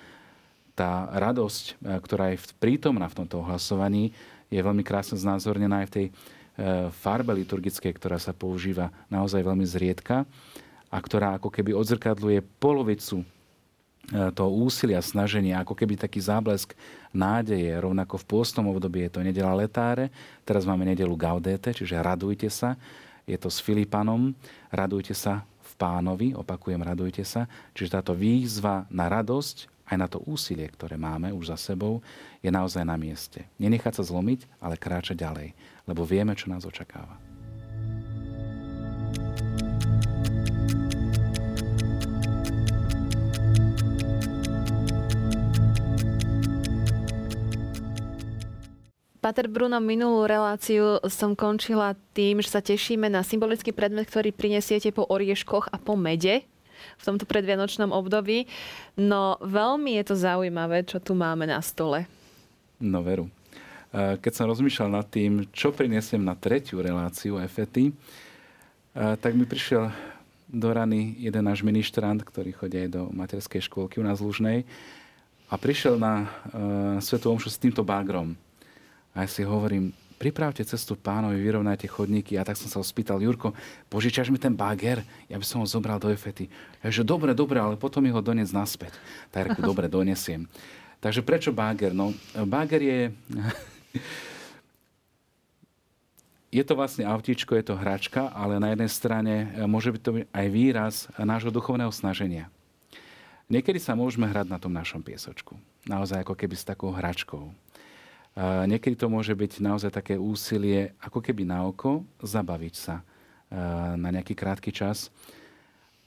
Tá 0.74 1.12
radosť, 1.12 1.66
e, 1.82 2.00
ktorá 2.02 2.34
je 2.34 2.42
prítomná 2.58 3.06
v 3.10 3.18
tomto 3.24 3.44
ohlasovaní, 3.44 4.16
je 4.48 4.62
veľmi 4.62 4.86
krásne 4.86 5.18
znázornená 5.18 5.86
aj 5.86 5.88
v 5.90 5.94
tej 5.94 6.06
e, 6.08 6.12
farbe 6.94 7.34
liturgickej, 7.36 7.94
ktorá 7.98 8.18
sa 8.22 8.34
používa 8.34 8.94
naozaj 9.10 9.42
veľmi 9.42 9.66
zriedka 9.66 10.26
a 10.94 10.98
ktorá 11.02 11.42
ako 11.42 11.50
keby 11.50 11.74
odzrkadluje 11.74 12.46
polovicu 12.62 13.26
E, 14.12 14.36
toho 14.36 14.52
úsilia, 14.52 15.00
snaženia, 15.00 15.64
ako 15.64 15.80
keby 15.80 15.96
taký 15.96 16.20
záblesk 16.20 16.76
nádeje. 17.16 17.72
Rovnako 17.80 18.20
v 18.20 18.28
pôstnom 18.28 18.68
období 18.68 19.08
je 19.08 19.12
to 19.16 19.24
nedela 19.24 19.56
letáre, 19.56 20.12
teraz 20.44 20.68
máme 20.68 20.84
nedelu 20.84 21.16
Gaudete, 21.16 21.72
čiže 21.72 22.04
radujte 22.04 22.52
sa. 22.52 22.76
Je 23.24 23.40
to 23.40 23.48
s 23.48 23.64
Filipanom, 23.64 24.36
radujte 24.68 25.16
sa 25.16 25.48
v 25.64 25.72
pánovi, 25.80 26.36
opakujem, 26.36 26.84
radujte 26.84 27.24
sa. 27.24 27.48
Čiže 27.72 28.04
táto 28.04 28.12
výzva 28.12 28.84
na 28.92 29.08
radosť, 29.08 29.72
aj 29.88 29.96
na 29.96 30.08
to 30.12 30.20
úsilie, 30.28 30.68
ktoré 30.68 31.00
máme 31.00 31.32
už 31.32 31.56
za 31.56 31.72
sebou, 31.72 32.04
je 32.44 32.52
naozaj 32.52 32.84
na 32.84 33.00
mieste. 33.00 33.48
Nenechať 33.56 34.04
sa 34.04 34.04
zlomiť, 34.04 34.60
ale 34.60 34.76
kráčať 34.76 35.16
ďalej, 35.16 35.56
lebo 35.88 36.04
vieme, 36.04 36.36
čo 36.36 36.52
nás 36.52 36.68
očakáva. 36.68 37.33
Pater 49.24 49.48
Bruno, 49.48 49.80
minulú 49.80 50.28
reláciu 50.28 51.00
som 51.08 51.32
končila 51.32 51.96
tým, 52.12 52.44
že 52.44 52.52
sa 52.52 52.60
tešíme 52.60 53.08
na 53.08 53.24
symbolický 53.24 53.72
predmet, 53.72 54.04
ktorý 54.12 54.36
prinesiete 54.36 54.92
po 54.92 55.08
orieškoch 55.08 55.72
a 55.72 55.80
po 55.80 55.96
mede 55.96 56.44
v 57.00 57.04
tomto 57.08 57.24
predvianočnom 57.24 57.96
období. 57.96 58.52
No 59.00 59.40
veľmi 59.40 59.96
je 59.96 60.12
to 60.12 60.20
zaujímavé, 60.20 60.84
čo 60.84 61.00
tu 61.00 61.16
máme 61.16 61.48
na 61.48 61.64
stole. 61.64 62.04
No 62.84 63.00
veru. 63.00 63.32
Keď 63.96 64.32
som 64.36 64.52
rozmýšľal 64.52 64.92
nad 64.92 65.08
tým, 65.08 65.48
čo 65.56 65.72
prinesiem 65.72 66.20
na 66.20 66.36
tretiu 66.36 66.84
reláciu 66.84 67.40
Efety, 67.40 67.96
tak 68.92 69.32
mi 69.40 69.48
prišiel 69.48 69.88
do 70.52 70.68
rany 70.68 71.16
jeden 71.16 71.48
náš 71.48 71.64
ministrant, 71.64 72.20
ktorý 72.20 72.52
chodí 72.52 72.76
aj 72.76 72.90
do 72.92 73.08
materskej 73.16 73.72
škôlky 73.72 74.04
u 74.04 74.06
nás 74.06 74.20
Lužnej 74.20 74.68
a 75.48 75.56
prišiel 75.56 75.96
na 75.96 76.28
Svetu 77.00 77.32
Omšu 77.32 77.48
s 77.48 77.56
týmto 77.56 77.88
bagrom 77.88 78.36
a 79.14 79.26
ja 79.26 79.30
si 79.30 79.46
hovorím, 79.46 79.94
pripravte 80.18 80.66
cestu 80.66 80.98
pánovi, 80.98 81.38
vyrovnajte 81.38 81.86
chodníky. 81.86 82.40
A 82.40 82.48
tak 82.48 82.56
som 82.56 82.72
sa 82.72 82.80
ho 82.80 82.86
spýtal, 82.86 83.20
Jurko, 83.20 83.52
požičaš 83.92 84.32
mi 84.32 84.40
ten 84.40 84.56
bager? 84.56 85.04
Ja 85.30 85.36
by 85.36 85.46
som 85.46 85.62
ho 85.62 85.68
zobral 85.68 86.00
do 86.00 86.10
efety. 86.10 86.48
Ja 86.80 86.90
že 86.90 87.04
dobre, 87.04 87.36
dobre, 87.36 87.60
ale 87.60 87.76
potom 87.76 88.02
mi 88.02 88.10
ho 88.10 88.24
doniec 88.24 88.50
naspäť. 88.56 88.96
Tak 89.36 89.54
reku, 89.54 89.62
dobre, 89.70 89.92
donesiem. 89.92 90.48
Takže 91.04 91.22
prečo 91.22 91.52
bager? 91.52 91.92
No, 91.92 92.16
bager 92.48 92.80
je... 92.80 93.12
je 96.54 96.64
to 96.64 96.74
vlastne 96.78 97.04
autíčko, 97.04 97.60
je 97.60 97.66
to 97.68 97.76
hračka, 97.76 98.32
ale 98.32 98.64
na 98.64 98.72
jednej 98.72 98.88
strane 98.88 99.52
e, 99.52 99.68
môže 99.68 99.92
byť 99.92 100.02
to 100.06 100.24
aj 100.30 100.48
výraz 100.54 101.10
nášho 101.20 101.52
duchovného 101.52 101.92
snaženia. 101.92 102.48
Niekedy 103.52 103.82
sa 103.82 103.98
môžeme 103.98 104.30
hrať 104.30 104.48
na 104.48 104.62
tom 104.62 104.72
našom 104.72 105.04
piesočku. 105.04 105.60
Naozaj 105.84 106.24
ako 106.24 106.40
keby 106.40 106.56
s 106.56 106.64
takou 106.64 106.96
hračkou. 106.96 107.52
Niekedy 108.40 108.98
to 108.98 109.14
môže 109.14 109.34
byť 109.38 109.62
naozaj 109.62 109.94
také 109.94 110.18
úsilie, 110.18 110.98
ako 110.98 111.22
keby 111.22 111.46
na 111.46 111.70
oko, 111.70 112.02
zabaviť 112.18 112.74
sa 112.74 113.06
na 113.94 114.10
nejaký 114.10 114.34
krátky 114.34 114.74
čas. 114.74 115.14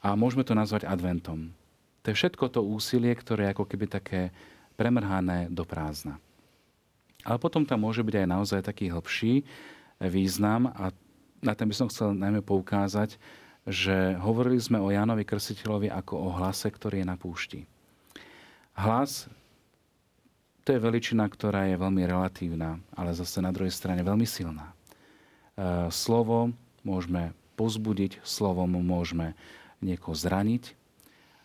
A 0.02 0.18
môžeme 0.18 0.42
to 0.42 0.54
nazvať 0.54 0.90
adventom. 0.90 1.54
To 2.02 2.10
je 2.10 2.18
všetko 2.18 2.50
to 2.50 2.62
úsilie, 2.62 3.14
ktoré 3.14 3.46
je 3.46 3.52
ako 3.54 3.64
keby 3.66 3.86
také 3.86 4.34
premrhané 4.74 5.46
do 5.50 5.62
prázdna. 5.62 6.18
Ale 7.26 7.38
potom 7.42 7.66
tam 7.66 7.82
môže 7.82 8.06
byť 8.06 8.22
aj 8.22 8.28
naozaj 8.30 8.60
taký 8.62 8.90
hlbší 8.90 9.42
význam 9.98 10.70
a 10.70 10.94
na 11.42 11.52
ten 11.54 11.66
by 11.66 11.74
som 11.74 11.90
chcel 11.90 12.14
najmä 12.14 12.42
poukázať, 12.42 13.18
že 13.66 14.14
hovorili 14.22 14.62
sme 14.62 14.78
o 14.78 14.94
Jánovi 14.94 15.26
Krstiteľovi 15.26 15.90
ako 15.90 16.14
o 16.22 16.28
hlase, 16.38 16.70
ktorý 16.70 17.02
je 17.02 17.10
na 17.10 17.18
púšti. 17.18 17.66
Hlas 18.78 19.26
to 20.66 20.74
je 20.74 20.82
veličina, 20.82 21.30
ktorá 21.30 21.70
je 21.70 21.78
veľmi 21.78 22.02
relatívna, 22.02 22.82
ale 22.98 23.14
zase 23.14 23.38
na 23.38 23.54
druhej 23.54 23.70
strane 23.70 24.02
veľmi 24.02 24.26
silná. 24.26 24.74
E, 24.74 24.74
slovo 25.94 26.50
môžeme 26.82 27.30
pozbudiť, 27.54 28.18
slovom 28.26 28.74
môžeme 28.82 29.38
niekoho 29.78 30.18
zraniť. 30.18 30.74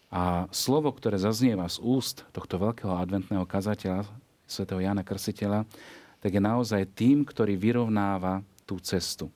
A 0.10 0.50
slovo, 0.50 0.90
ktoré 0.90 1.22
zaznieva 1.22 1.70
z 1.70 1.78
úst 1.86 2.25
tohto 2.34 2.58
veľkého 2.58 2.98
adventného 2.98 3.46
kazateľa, 3.46 4.10
svätého 4.50 4.82
Jana 4.82 5.06
Krsiteľa, 5.06 5.70
tak 6.18 6.32
je 6.34 6.42
naozaj 6.42 6.90
tým, 6.98 7.22
ktorý 7.22 7.56
vyrovnáva 7.62 8.42
tú 8.66 8.82
cestu. 8.82 9.30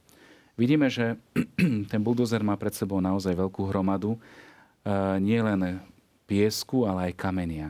Vidíme, 0.58 0.90
že 0.90 1.14
ten 1.94 2.02
buldozer 2.02 2.42
má 2.42 2.58
pred 2.58 2.74
sebou 2.74 2.98
naozaj 3.06 3.38
veľkú 3.38 3.70
hromadu, 3.70 4.18
e, 4.18 4.20
nie 5.22 5.38
len 5.46 5.78
piesku, 6.26 6.90
ale 6.90 7.14
aj 7.14 7.22
kamenia. 7.22 7.70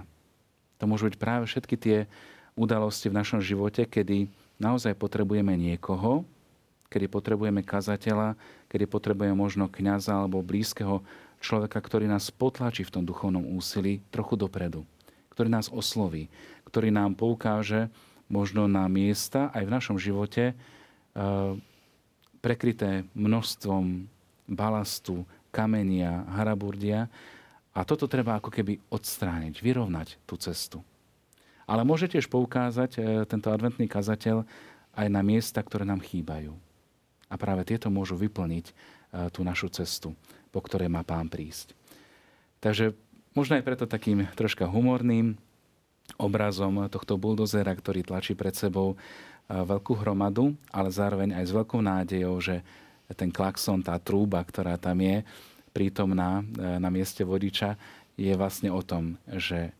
To 0.86 0.94
môžu 0.94 1.10
byť 1.10 1.18
práve 1.18 1.50
všetky 1.50 1.82
tie 1.82 1.98
udalosti 2.54 3.10
v 3.10 3.18
našom 3.18 3.42
živote, 3.42 3.90
kedy 3.90 4.30
naozaj 4.62 4.94
potrebujeme 4.94 5.58
niekoho, 5.58 6.22
kedy 6.94 7.10
potrebujeme 7.10 7.66
kazateľa, 7.66 8.38
kedy 8.70 8.86
potrebujeme 8.86 9.34
možno 9.34 9.66
kňaza 9.66 10.14
alebo 10.14 10.46
blízkeho 10.46 11.02
človeka, 11.42 11.82
ktorý 11.82 12.06
nás 12.06 12.30
potlačí 12.30 12.86
v 12.86 12.94
tom 12.94 13.02
duchovnom 13.02 13.58
úsilí 13.58 14.06
trochu 14.14 14.38
dopredu, 14.38 14.86
ktorý 15.34 15.50
nás 15.50 15.74
osloví, 15.74 16.30
ktorý 16.70 16.94
nám 16.94 17.18
poukáže 17.18 17.90
možno 18.30 18.70
na 18.70 18.86
miesta 18.86 19.50
aj 19.58 19.66
v 19.66 19.74
našom 19.74 19.98
živote 19.98 20.54
e, 20.54 20.56
prekryté 22.46 23.10
množstvom 23.18 24.06
balastu, 24.54 25.26
kamenia, 25.50 26.30
haraburdia, 26.30 27.10
a 27.76 27.84
toto 27.84 28.08
treba 28.08 28.40
ako 28.40 28.50
keby 28.50 28.80
odstrániť, 28.88 29.60
vyrovnať 29.60 30.24
tú 30.24 30.40
cestu. 30.40 30.80
Ale 31.68 31.84
môže 31.84 32.08
tiež 32.08 32.32
poukázať 32.32 32.92
e, 32.96 33.00
tento 33.28 33.52
adventný 33.52 33.92
kazateľ 33.92 34.48
aj 34.96 35.08
na 35.12 35.20
miesta, 35.20 35.60
ktoré 35.60 35.84
nám 35.84 36.00
chýbajú. 36.00 36.56
A 37.28 37.36
práve 37.36 37.68
tieto 37.68 37.92
môžu 37.92 38.16
vyplniť 38.16 38.72
tú 39.32 39.42
našu 39.44 39.72
cestu, 39.72 40.12
po 40.52 40.60
ktorej 40.60 40.92
má 40.92 41.04
pán 41.04 41.32
prísť. 41.32 41.72
Takže 42.60 42.96
možno 43.38 43.60
aj 43.60 43.64
preto 43.64 43.86
takým 43.88 44.28
troška 44.36 44.68
humorným 44.68 45.38
obrazom 46.20 46.86
tohto 46.92 47.18
buldozera, 47.18 47.72
ktorý 47.74 48.06
tlačí 48.06 48.38
pred 48.38 48.54
sebou 48.54 49.00
veľkú 49.50 49.94
hromadu, 50.02 50.58
ale 50.74 50.90
zároveň 50.90 51.38
aj 51.38 51.46
s 51.46 51.56
veľkou 51.56 51.82
nádejou, 51.82 52.36
že 52.42 52.66
ten 53.14 53.30
klakson, 53.30 53.86
tá 53.86 53.94
trúba, 54.02 54.42
ktorá 54.42 54.82
tam 54.82 54.98
je 54.98 55.22
prítomná 55.76 56.40
na 56.56 56.88
mieste 56.88 57.28
vodiča, 57.28 57.76
je 58.16 58.32
vlastne 58.40 58.72
o 58.72 58.80
tom, 58.80 59.20
že 59.28 59.76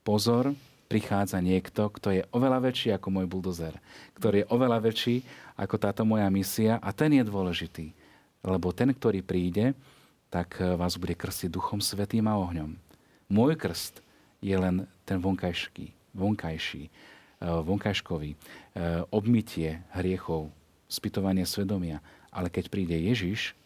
pozor, 0.00 0.56
prichádza 0.88 1.38
niekto, 1.44 1.92
kto 1.92 2.08
je 2.16 2.22
oveľa 2.32 2.64
väčší 2.64 2.96
ako 2.96 3.12
môj 3.12 3.26
buldozer, 3.28 3.76
ktorý 4.16 4.42
je 4.42 4.50
oveľa 4.50 4.78
väčší 4.80 5.20
ako 5.60 5.76
táto 5.76 6.02
moja 6.08 6.24
misia 6.32 6.80
a 6.80 6.90
ten 6.96 7.12
je 7.12 7.22
dôležitý. 7.22 7.92
Lebo 8.40 8.72
ten, 8.72 8.88
ktorý 8.88 9.20
príde, 9.20 9.76
tak 10.32 10.56
eh, 10.58 10.74
vás 10.74 10.96
bude 10.96 11.12
krstiť 11.12 11.52
Duchom 11.52 11.84
Svetým 11.84 12.24
a 12.26 12.40
ohňom. 12.40 12.74
Môj 13.28 13.60
krst 13.60 14.00
je 14.40 14.56
len 14.56 14.88
ten 15.04 15.20
vonkajšký, 15.20 16.16
vonkajší, 16.16 16.88
eh, 16.88 16.90
vonkajškový, 17.44 18.34
obmytie 19.10 19.82
hriechov, 19.90 20.54
spytovanie 20.86 21.42
svedomia. 21.42 21.98
Ale 22.30 22.46
keď 22.46 22.70
príde 22.70 22.94
Ježiš, 22.94 23.58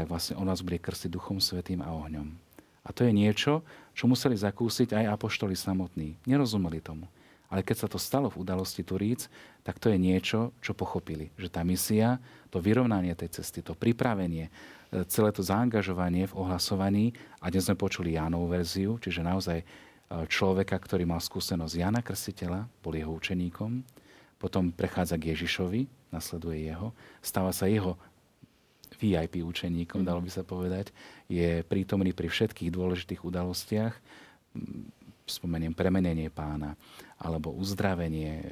tak 0.00 0.08
vlastne 0.08 0.40
on 0.40 0.48
vás 0.48 0.64
bude 0.64 0.80
krstiť 0.80 1.12
Duchom 1.12 1.44
Svetým 1.44 1.84
a 1.84 1.92
ohňom. 1.92 2.32
A 2.80 2.88
to 2.88 3.04
je 3.04 3.12
niečo, 3.12 3.60
čo 3.92 4.08
museli 4.08 4.32
zakúsiť 4.32 4.96
aj 4.96 5.12
apoštoli 5.12 5.52
samotní. 5.52 6.16
Nerozumeli 6.24 6.80
tomu. 6.80 7.04
Ale 7.52 7.60
keď 7.60 7.84
sa 7.84 7.88
to 7.92 8.00
stalo 8.00 8.32
v 8.32 8.40
udalosti 8.40 8.80
Turíc, 8.80 9.28
tak 9.60 9.76
to 9.76 9.92
je 9.92 10.00
niečo, 10.00 10.56
čo 10.64 10.72
pochopili. 10.72 11.28
Že 11.36 11.48
tá 11.52 11.60
misia, 11.60 12.16
to 12.48 12.64
vyrovnanie 12.64 13.12
tej 13.12 13.44
cesty, 13.44 13.60
to 13.60 13.76
pripravenie, 13.76 14.48
e, 14.48 15.04
celé 15.04 15.36
to 15.36 15.44
zaangažovanie 15.44 16.24
v 16.32 16.36
ohlasovaní, 16.40 17.12
a 17.44 17.52
dnes 17.52 17.68
sme 17.68 17.76
počuli 17.76 18.16
Jánovú 18.16 18.48
verziu, 18.48 18.96
čiže 18.96 19.20
naozaj 19.20 19.60
e, 19.60 19.64
človeka, 20.32 20.80
ktorý 20.80 21.04
mal 21.04 21.20
skúsenosť 21.20 21.76
Jana 21.76 22.00
Krstiteľa, 22.00 22.64
bol 22.80 22.96
jeho 22.96 23.12
učeníkom, 23.12 23.84
potom 24.40 24.72
prechádza 24.72 25.20
k 25.20 25.36
Ježišovi, 25.36 25.84
nasleduje 26.08 26.72
jeho, 26.72 26.96
stáva 27.20 27.52
sa 27.52 27.68
jeho 27.68 28.00
VIP 29.00 29.40
učeníkom, 29.40 30.04
dalo 30.04 30.20
by 30.20 30.30
sa 30.30 30.44
povedať, 30.44 30.92
je 31.26 31.64
prítomný 31.64 32.12
pri 32.12 32.28
všetkých 32.28 32.68
dôležitých 32.68 33.24
udalostiach. 33.24 33.96
Spomeniem 35.24 35.72
premenenie 35.72 36.28
pána, 36.28 36.76
alebo 37.16 37.54
uzdravenie, 37.56 38.32
e, 38.40 38.44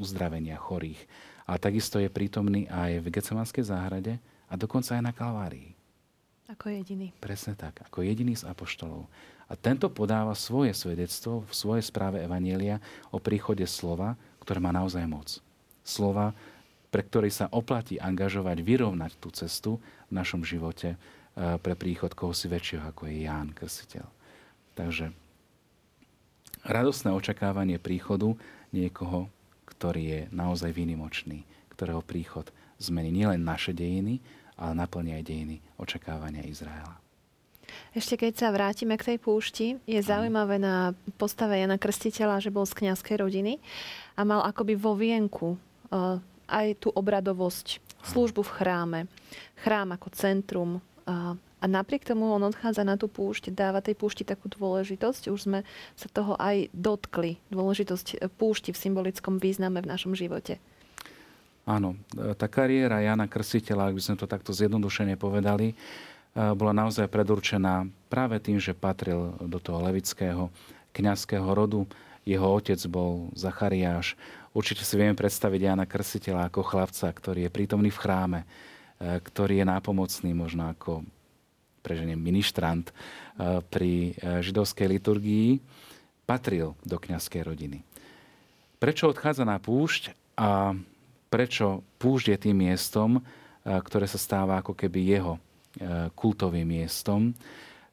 uzdravenia 0.00 0.56
chorých. 0.56 1.04
A 1.46 1.60
takisto 1.60 2.00
je 2.00 2.08
prítomný 2.08 2.64
aj 2.72 3.04
v 3.04 3.10
Gecemanskej 3.12 3.64
záhrade 3.68 4.18
a 4.48 4.54
dokonca 4.56 4.96
aj 4.96 5.02
na 5.02 5.12
Kalvárii. 5.12 5.76
Ako 6.46 6.70
jediný. 6.70 7.10
Presne 7.18 7.58
tak, 7.58 7.82
ako 7.82 8.06
jediný 8.06 8.38
z 8.38 8.46
apoštolov. 8.46 9.10
A 9.46 9.54
tento 9.54 9.90
podáva 9.90 10.34
svoje 10.34 10.74
svedectvo 10.74 11.46
v 11.46 11.52
svojej 11.54 11.84
správe 11.86 12.22
Evanielia 12.22 12.82
o 13.10 13.18
príchode 13.18 13.66
slova, 13.66 14.14
ktoré 14.42 14.58
má 14.62 14.70
naozaj 14.70 15.06
moc. 15.06 15.38
Slova, 15.82 16.34
pre 16.90 17.02
ktorý 17.02 17.28
sa 17.28 17.50
oplatí 17.50 17.98
angažovať, 17.98 18.62
vyrovnať 18.62 19.12
tú 19.18 19.28
cestu 19.34 19.82
v 20.08 20.12
našom 20.12 20.46
živote 20.46 20.94
e, 20.94 20.96
pre 21.58 21.74
príchod 21.74 22.12
koho 22.14 22.32
si 22.32 22.46
väčšieho, 22.46 22.84
ako 22.88 23.10
je 23.10 23.16
Ján 23.26 23.50
Krstiteľ. 23.52 24.06
Takže 24.76 25.10
radosné 26.66 27.10
očakávanie 27.14 27.78
príchodu 27.78 28.34
niekoho, 28.74 29.30
ktorý 29.66 30.02
je 30.02 30.20
naozaj 30.32 30.70
výnimočný, 30.72 31.44
ktorého 31.72 32.00
príchod 32.00 32.48
zmení 32.80 33.12
nielen 33.12 33.42
naše 33.42 33.72
dejiny, 33.72 34.20
ale 34.56 34.72
naplní 34.76 35.16
aj 35.16 35.24
dejiny 35.24 35.56
očakávania 35.76 36.44
Izraela. 36.48 36.96
Ešte 37.92 38.16
keď 38.16 38.32
sa 38.36 38.48
vrátime 38.54 38.94
k 38.96 39.12
tej 39.12 39.18
púšti, 39.20 39.66
je 39.84 40.00
zaujímavé 40.00 40.60
na 40.60 40.92
postave 41.20 41.60
Jana 41.60 41.80
Krstiteľa, 41.80 42.44
že 42.44 42.54
bol 42.54 42.64
z 42.68 42.76
kniazkej 42.84 43.16
rodiny 43.20 43.58
a 44.16 44.24
mal 44.24 44.44
akoby 44.44 44.76
vo 44.76 44.94
vienku 44.96 45.56
e, 45.56 45.58
aj 46.46 46.86
tú 46.86 46.88
obradovosť, 46.94 47.82
službu 48.06 48.42
v 48.46 48.54
chráme, 48.54 49.00
chrám 49.60 49.94
ako 49.94 50.08
centrum. 50.14 50.70
A, 51.06 51.34
napriek 51.66 52.06
tomu 52.06 52.30
on 52.30 52.46
odchádza 52.46 52.86
na 52.86 52.94
tú 52.94 53.10
púšť, 53.10 53.50
dáva 53.50 53.82
tej 53.82 53.98
púšti 53.98 54.22
takú 54.22 54.46
dôležitosť. 54.46 55.34
Už 55.34 55.40
sme 55.50 55.66
sa 55.98 56.06
toho 56.06 56.38
aj 56.38 56.70
dotkli. 56.70 57.42
Dôležitosť 57.50 58.30
púšti 58.38 58.70
v 58.70 58.78
symbolickom 58.78 59.42
význame 59.42 59.82
v 59.82 59.90
našom 59.90 60.14
živote. 60.14 60.62
Áno, 61.66 61.98
tá 62.38 62.46
kariéra 62.46 63.02
Jana 63.02 63.26
Krstiteľa, 63.26 63.90
ak 63.90 63.96
by 63.98 64.02
sme 64.06 64.16
to 64.22 64.30
takto 64.30 64.54
zjednodušene 64.54 65.18
povedali, 65.18 65.74
bola 66.36 66.70
naozaj 66.70 67.10
predurčená 67.10 67.90
práve 68.06 68.38
tým, 68.38 68.62
že 68.62 68.76
patril 68.76 69.34
do 69.42 69.58
toho 69.58 69.82
levického 69.82 70.54
kňazského 70.94 71.48
rodu. 71.50 71.82
Jeho 72.22 72.46
otec 72.46 72.78
bol 72.86 73.34
Zachariáš, 73.34 74.14
Určite 74.56 74.88
si 74.88 74.96
vieme 74.96 75.12
predstaviť 75.12 75.60
Jana 75.60 75.84
Krstiteľa 75.84 76.48
ako 76.48 76.64
chlapca, 76.64 77.12
ktorý 77.12 77.44
je 77.44 77.52
prítomný 77.52 77.92
v 77.92 78.00
chráme, 78.00 78.40
e, 78.40 78.46
ktorý 79.20 79.60
je 79.60 79.68
nápomocný 79.68 80.32
možno 80.32 80.72
ako 80.72 81.04
preženiem 81.84 82.16
ministrant 82.16 82.88
e, 82.88 82.92
pri 83.68 84.16
e, 84.16 84.40
židovskej 84.40 84.88
liturgii, 84.96 85.60
patril 86.24 86.72
do 86.88 86.96
kňazskej 86.96 87.44
rodiny. 87.44 87.84
Prečo 88.80 89.12
odchádza 89.12 89.44
na 89.44 89.60
púšť 89.60 90.16
a 90.40 90.72
prečo 91.28 91.84
púšť 92.00 92.26
je 92.32 92.38
tým 92.48 92.56
miestom, 92.56 93.20
ktoré 93.60 94.08
sa 94.08 94.16
stáva 94.16 94.58
ako 94.58 94.72
keby 94.72 95.16
jeho 95.16 95.38
kultovým 96.14 96.66
miestom, 96.66 97.34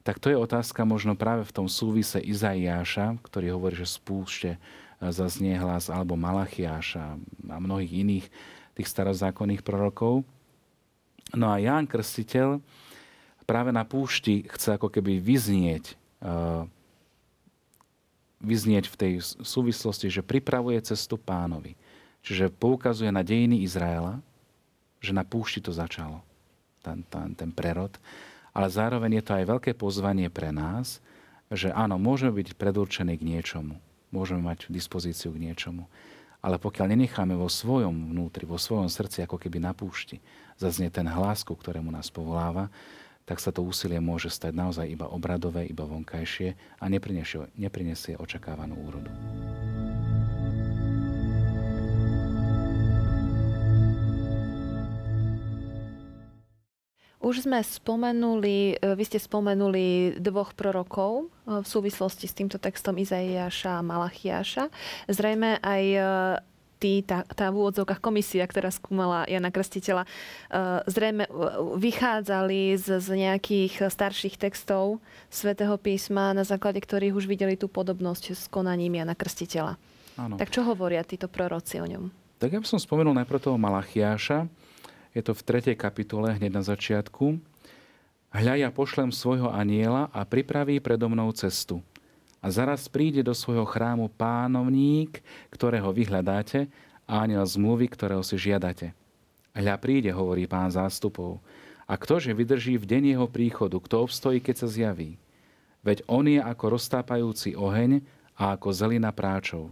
tak 0.02 0.19
to 0.19 0.34
je 0.34 0.38
otázka 0.38 0.84
možno 0.84 1.15
práve 1.15 1.45
v 1.45 1.56
tom 1.56 1.67
súvise 1.69 2.19
Izaiáša, 2.19 3.15
ktorý 3.21 3.56
hovorí, 3.56 3.78
že 3.80 3.88
z 3.89 3.97
púšte 4.04 4.49
zaznie 5.12 5.58
hlas 5.58 5.92
alebo 5.92 6.16
Malachiáš 6.16 6.96
a, 6.96 7.18
mnohých 7.60 7.92
iných 7.92 8.26
tých 8.78 8.88
starozákonných 8.88 9.66
prorokov. 9.66 10.24
No 11.34 11.50
a 11.50 11.58
Ján 11.58 11.89
Krstiteľ 11.89 12.62
práve 13.44 13.74
na 13.74 13.84
púšti 13.84 14.46
chce 14.48 14.78
ako 14.78 14.88
keby 14.88 15.20
vyznieť, 15.20 15.98
uh, 16.24 16.66
vyznieť 18.39 18.86
v 18.88 18.96
tej 18.96 19.13
súvislosti, 19.42 20.10
že 20.10 20.26
pripravuje 20.26 20.80
cestu 20.86 21.20
pánovi. 21.20 21.76
Čiže 22.24 22.54
poukazuje 22.56 23.12
na 23.12 23.20
dejiny 23.20 23.62
Izraela, 23.68 24.24
že 25.04 25.12
na 25.12 25.28
púšti 25.28 25.60
to 25.60 25.76
začalo, 25.76 26.24
ten, 26.80 27.04
ten, 27.12 27.36
ten 27.36 27.52
prerod. 27.52 27.92
Ale 28.56 28.72
zároveň 28.72 29.20
je 29.20 29.24
to 29.26 29.34
aj 29.36 29.50
veľké 29.50 29.72
pozvanie 29.76 30.32
pre 30.32 30.54
nás, 30.54 31.04
že 31.52 31.70
áno, 31.74 32.00
môžeme 32.00 32.32
byť 32.39 32.56
predurčení 32.56 33.20
k 33.20 33.28
niečomu 33.28 33.76
môžeme 34.13 34.45
mať 34.45 34.69
dispozíciu 34.69 35.34
k 35.34 35.49
niečomu. 35.49 35.89
Ale 36.43 36.62
pokiaľ 36.62 36.93
nenecháme 36.93 37.34
vo 37.34 37.49
svojom 37.49 38.13
vnútri, 38.13 38.45
vo 38.45 38.62
svojom 38.62 38.91
srdci, 38.91 39.26
ako 39.26 39.41
keby 39.41 39.58
na 39.63 39.73
púšti, 39.73 40.21
zaznie 40.62 40.93
ten 40.93 41.10
hlas, 41.10 41.41
ku 41.41 41.58
ktorému 41.58 41.89
nás 41.89 42.13
povoláva, 42.13 42.69
tak 43.23 43.39
sa 43.39 43.56
to 43.56 43.63
úsilie 43.63 44.04
môže 44.04 44.28
stať 44.28 44.52
naozaj 44.52 44.86
iba 44.86 45.08
obradové, 45.08 45.65
iba 45.65 45.88
vonkajšie 45.88 46.54
a 46.84 46.86
neprinesie, 46.91 48.19
očakávanú 48.19 48.76
úrodu. 48.84 49.10
Už 57.23 57.47
sme 57.47 57.63
spomenuli, 57.63 58.75
e, 58.75 58.99
vy 58.99 59.03
ste 59.07 59.15
spomenuli 59.15 60.19
dvoch 60.19 60.51
prorokov 60.51 61.31
e, 61.47 61.63
v 61.63 61.67
súvislosti 61.67 62.27
s 62.27 62.36
týmto 62.36 62.59
textom 62.59 62.99
Izaiáša 62.99 63.79
a 63.79 63.86
Malachiáša. 63.86 64.67
Zrejme 65.07 65.55
aj 65.63 65.83
e, 65.88 65.99
tí, 66.83 66.99
tá, 66.99 67.23
tá 67.23 67.47
v 67.47 67.63
úvodzovkách 67.63 68.03
komisia, 68.03 68.43
ktorá 68.43 68.67
skúmala 68.67 69.23
Jana 69.31 69.55
Krstiteľa, 69.55 70.03
zrejme 70.83 71.31
vychádzali 71.79 72.75
z, 72.75 72.99
z 72.99 73.07
nejakých 73.23 73.88
starších 73.88 74.36
textov 74.36 74.99
svätého 75.31 75.79
písma, 75.79 76.36
na 76.36 76.43
základe 76.43 76.83
ktorých 76.83 77.15
už 77.15 77.23
videli 77.23 77.55
tú 77.55 77.71
podobnosť 77.71 78.36
s 78.36 78.51
konaním 78.51 78.99
Jana 78.99 79.15
Krstiteľa. 79.15 79.79
Áno. 80.19 80.36
Tak 80.36 80.51
čo 80.51 80.67
hovoria 80.67 81.07
títo 81.07 81.31
proroci 81.31 81.79
o 81.79 81.88
ňom? 81.88 82.12
Tak 82.43 82.51
ja 82.51 82.59
by 82.59 82.67
som 82.67 82.83
spomenul 82.83 83.15
najprv 83.15 83.39
toho 83.39 83.55
Malachiáša, 83.55 84.51
je 85.13 85.21
to 85.21 85.38
v 85.38 85.41
3. 85.45 85.78
kapitole 85.78 86.34
hneď 86.34 86.52
na 86.52 86.65
začiatku. 86.65 87.38
Hľa 88.34 88.65
ja 88.65 88.69
pošlem 88.73 89.13
svojho 89.13 89.54
aniela 89.54 90.10
a 90.10 90.26
pripraví 90.26 90.82
predo 90.82 91.06
mnou 91.06 91.30
cestu. 91.38 91.86
A 92.41 92.49
zaraz 92.49 92.89
príde 92.89 93.21
do 93.21 93.32
svojho 93.32 93.63
chrámu 93.63 94.10
pánovník, 94.10 95.21
ktorého 95.54 95.93
vy 95.93 96.10
hľadáte, 96.10 96.65
a 97.06 97.23
aniel 97.23 97.45
zmluvy, 97.45 97.88
ktorého 97.93 98.26
si 98.26 98.36
žiadate. 98.41 98.91
Hľa 99.54 99.76
príde, 99.78 100.10
hovorí 100.10 100.49
pán 100.49 100.73
zástupov. 100.73 101.38
A 101.86 101.93
ktože 101.93 102.34
vydrží 102.34 102.80
v 102.80 102.89
deň 102.89 103.04
jeho 103.15 103.28
príchodu, 103.30 103.78
kto 103.78 104.10
obstojí, 104.10 104.41
keď 104.41 104.65
sa 104.65 104.67
zjaví? 104.67 105.21
Veď 105.86 106.02
on 106.10 106.26
je 106.26 106.39
ako 106.39 106.80
roztápajúci 106.80 107.54
oheň 107.54 108.02
a 108.34 108.56
ako 108.56 108.71
zelina 108.73 109.13
práčov. 109.13 109.69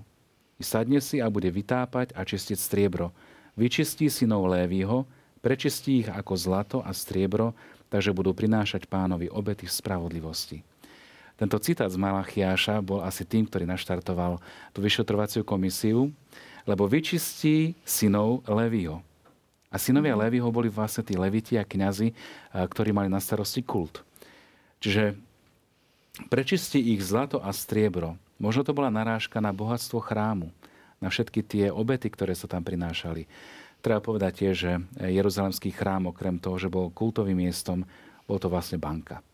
I 0.60 0.64
sadne 0.64 1.02
si 1.02 1.18
a 1.18 1.32
bude 1.32 1.50
vytápať 1.50 2.14
a 2.14 2.22
čistiť 2.22 2.60
striebro. 2.60 3.10
Vyčistí 3.58 4.06
synov 4.12 4.46
Lévyho, 4.52 5.10
Prečistí 5.42 6.06
ich 6.06 6.10
ako 6.10 6.34
zlato 6.38 6.78
a 6.86 6.94
striebro, 6.94 7.58
takže 7.90 8.14
budú 8.14 8.32
prinášať 8.32 8.86
pánovi 8.86 9.28
obety 9.28 9.66
v 9.66 9.74
spravodlivosti. 9.74 10.62
Tento 11.42 11.58
citát 11.58 11.90
z 11.90 11.98
Malachiáša 11.98 12.86
bol 12.86 13.02
asi 13.02 13.26
tým, 13.26 13.50
ktorý 13.50 13.66
naštartoval 13.66 14.38
tú 14.70 14.80
vyšetrovaciu 14.86 15.42
komisiu, 15.42 16.14
lebo 16.70 16.86
vyčistí 16.86 17.74
synov 17.82 18.46
Levího. 18.46 19.02
A 19.74 19.82
synovia 19.82 20.14
mhm. 20.14 20.22
Levího 20.22 20.50
boli 20.54 20.70
vlastne 20.70 21.02
tí 21.02 21.18
leviti 21.18 21.58
a 21.58 21.66
kňazi, 21.66 22.14
ktorí 22.54 22.94
mali 22.94 23.10
na 23.10 23.18
starosti 23.18 23.66
kult. 23.66 24.06
Čiže 24.78 25.18
prečistí 26.30 26.94
ich 26.94 27.02
zlato 27.02 27.42
a 27.42 27.50
striebro. 27.50 28.20
Možno 28.38 28.62
to 28.62 28.78
bola 28.78 28.94
narážka 28.94 29.42
na 29.42 29.50
bohatstvo 29.50 30.02
chrámu, 30.02 30.54
na 31.02 31.10
všetky 31.10 31.42
tie 31.42 31.66
obety, 31.74 32.10
ktoré 32.14 32.38
sa 32.38 32.46
tam 32.46 32.62
prinášali. 32.62 33.26
Treba 33.82 33.98
povedať 33.98 34.46
tiež, 34.46 34.56
že 34.56 34.72
Jeruzalemský 35.02 35.74
chrám, 35.74 36.14
okrem 36.14 36.38
toho, 36.38 36.62
že 36.62 36.70
bol 36.70 36.94
kultovým 36.94 37.42
miestom, 37.42 37.82
bol 38.30 38.38
to 38.38 38.48
vlastne 38.48 38.78
banka. 38.78 39.26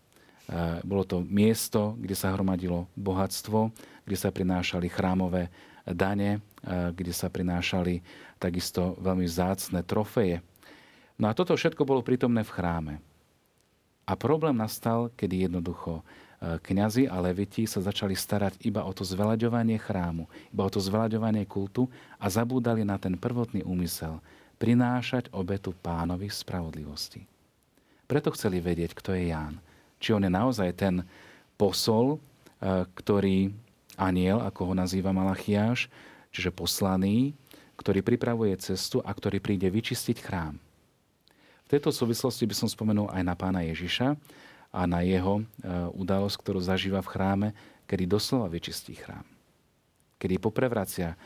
Eh, 0.48 0.80
bolo 0.88 1.04
to 1.04 1.20
miesto, 1.28 2.00
kde 2.00 2.16
sa 2.16 2.32
hromadilo 2.32 2.88
bohatstvo, 2.96 3.68
kde 4.08 4.16
sa 4.16 4.32
prinášali 4.32 4.88
chrámové 4.88 5.52
dane, 5.84 6.40
eh, 6.40 6.96
kde 6.96 7.12
sa 7.12 7.28
prinášali 7.28 8.00
takisto 8.40 8.96
veľmi 9.04 9.28
vzácne 9.28 9.84
trofeje. 9.84 10.40
No 11.20 11.28
a 11.28 11.36
toto 11.36 11.52
všetko 11.52 11.84
bolo 11.84 12.00
prítomné 12.00 12.48
v 12.48 12.54
chráme. 12.56 12.94
A 14.08 14.16
problém 14.16 14.56
nastal, 14.56 15.12
kedy 15.20 15.52
jednoducho 15.52 16.00
kňazi 16.42 17.10
a 17.10 17.18
leviti 17.18 17.66
sa 17.66 17.82
začali 17.82 18.14
starať 18.14 18.62
iba 18.62 18.86
o 18.86 18.92
to 18.94 19.02
zvelaďovanie 19.02 19.82
chrámu, 19.82 20.30
iba 20.54 20.64
o 20.64 20.72
to 20.72 20.78
zvelaďovanie 20.78 21.50
kultu 21.50 21.90
a 22.22 22.30
zabúdali 22.30 22.86
na 22.86 23.02
ten 23.02 23.18
prvotný 23.18 23.66
úmysel 23.66 24.22
prinášať 24.62 25.34
obetu 25.34 25.74
pánovi 25.74 26.30
spravodlivosti. 26.30 27.26
Preto 28.06 28.30
chceli 28.34 28.62
vedieť, 28.62 28.94
kto 28.94 29.18
je 29.18 29.34
Ján 29.34 29.58
či 29.98 30.14
on 30.14 30.24
je 30.24 30.32
naozaj 30.32 30.70
ten 30.78 31.02
posol, 31.58 32.18
e, 32.18 32.20
ktorý 32.86 33.50
aniel, 33.98 34.42
ako 34.46 34.74
ho 34.74 34.74
nazýva 34.78 35.10
Malachiáš, 35.10 35.90
čiže 36.30 36.54
poslaný, 36.54 37.34
ktorý 37.78 38.06
pripravuje 38.06 38.54
cestu 38.62 39.02
a 39.02 39.10
ktorý 39.14 39.42
príde 39.42 39.70
vyčistiť 39.70 40.18
chrám. 40.22 40.58
V 41.68 41.72
tejto 41.76 41.92
súvislosti 41.92 42.48
by 42.48 42.56
som 42.56 42.70
spomenul 42.70 43.12
aj 43.12 43.24
na 43.26 43.36
pána 43.36 43.66
Ježiša 43.66 44.16
a 44.72 44.84
na 44.86 45.04
jeho 45.04 45.42
e, 45.42 45.44
udalosť, 45.96 46.38
ktorú 46.40 46.60
zažíva 46.60 47.00
v 47.04 47.12
chráme, 47.12 47.48
kedy 47.88 48.04
doslova 48.06 48.52
vyčistí 48.52 48.96
chrám. 48.98 49.24
Kedy 50.20 50.42
poprevracia 50.42 51.14
e, 51.14 51.18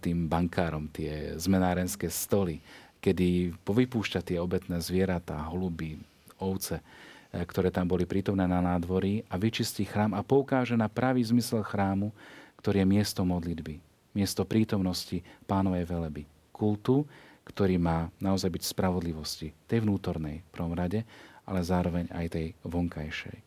tým 0.00 0.26
bankárom 0.26 0.88
tie 0.90 1.36
zmenárenské 1.36 2.08
stoly, 2.08 2.60
kedy 3.00 3.56
povypúšťa 3.64 4.20
tie 4.24 4.38
obetné 4.40 4.80
zvieratá, 4.80 5.40
holuby, 5.48 6.00
ovce, 6.40 6.80
E, 7.30 7.46
ktoré 7.46 7.70
tam 7.70 7.86
boli 7.86 8.02
prítomné 8.02 8.42
na 8.42 8.58
nádvorí 8.58 9.22
a 9.30 9.38
vyčistí 9.38 9.86
chrám 9.86 10.18
a 10.18 10.26
poukáže 10.26 10.74
na 10.74 10.90
pravý 10.90 11.22
zmysel 11.22 11.62
chrámu, 11.62 12.10
ktorý 12.58 12.82
je 12.82 12.86
miesto 12.90 13.22
modlitby, 13.22 13.78
miesto 14.18 14.42
prítomnosti 14.42 15.22
pánovej 15.46 15.86
veleby, 15.86 16.26
kultu, 16.50 17.06
ktorý 17.46 17.78
má 17.78 18.10
naozaj 18.18 18.50
byť 18.50 18.62
spravodlivosti, 18.74 19.54
tej 19.70 19.86
vnútornej 19.86 20.42
v 20.42 20.48
prvom 20.50 20.74
rade, 20.74 21.06
ale 21.50 21.66
zároveň 21.66 22.06
aj 22.14 22.26
tej 22.30 22.46
vonkajšej. 22.62 23.42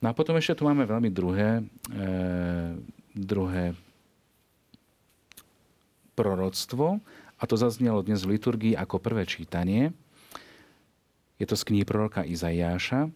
No 0.00 0.08
a 0.08 0.16
potom 0.16 0.32
ešte 0.40 0.56
tu 0.56 0.64
máme 0.64 0.88
veľmi 0.88 1.12
druhé, 1.12 1.60
e, 1.92 2.00
druhé 3.12 3.76
proroctvo, 6.16 7.04
a 7.38 7.42
to 7.46 7.54
zaznelo 7.54 8.00
dnes 8.00 8.24
v 8.24 8.40
liturgii 8.40 8.74
ako 8.74 8.96
prvé 8.96 9.28
čítanie, 9.28 9.92
je 11.38 11.46
to 11.46 11.54
z 11.54 11.62
knihy 11.70 11.86
proroka 11.86 12.26
Izaiáša. 12.26 13.06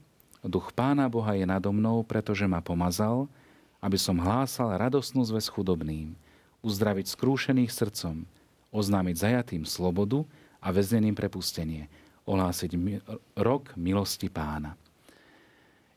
Duch 0.47 0.71
Pána 0.71 1.11
Boha 1.11 1.35
je 1.35 1.43
nado 1.43 1.75
mnou, 1.75 2.07
pretože 2.07 2.47
ma 2.47 2.63
pomazal, 2.63 3.27
aby 3.83 3.99
som 3.99 4.15
hlásal 4.15 4.79
radosnú 4.79 5.27
zväz 5.27 5.51
chudobným, 5.51 6.15
uzdraviť 6.63 7.11
skrúšených 7.11 7.75
srdcom, 7.75 8.23
oznámiť 8.71 9.15
zajatým 9.19 9.67
slobodu 9.67 10.23
a 10.63 10.71
väzneným 10.71 11.19
prepustenie, 11.19 11.91
ohlásiť 12.27 12.71
rok 13.39 13.75
milosti 13.75 14.31
pána. 14.31 14.79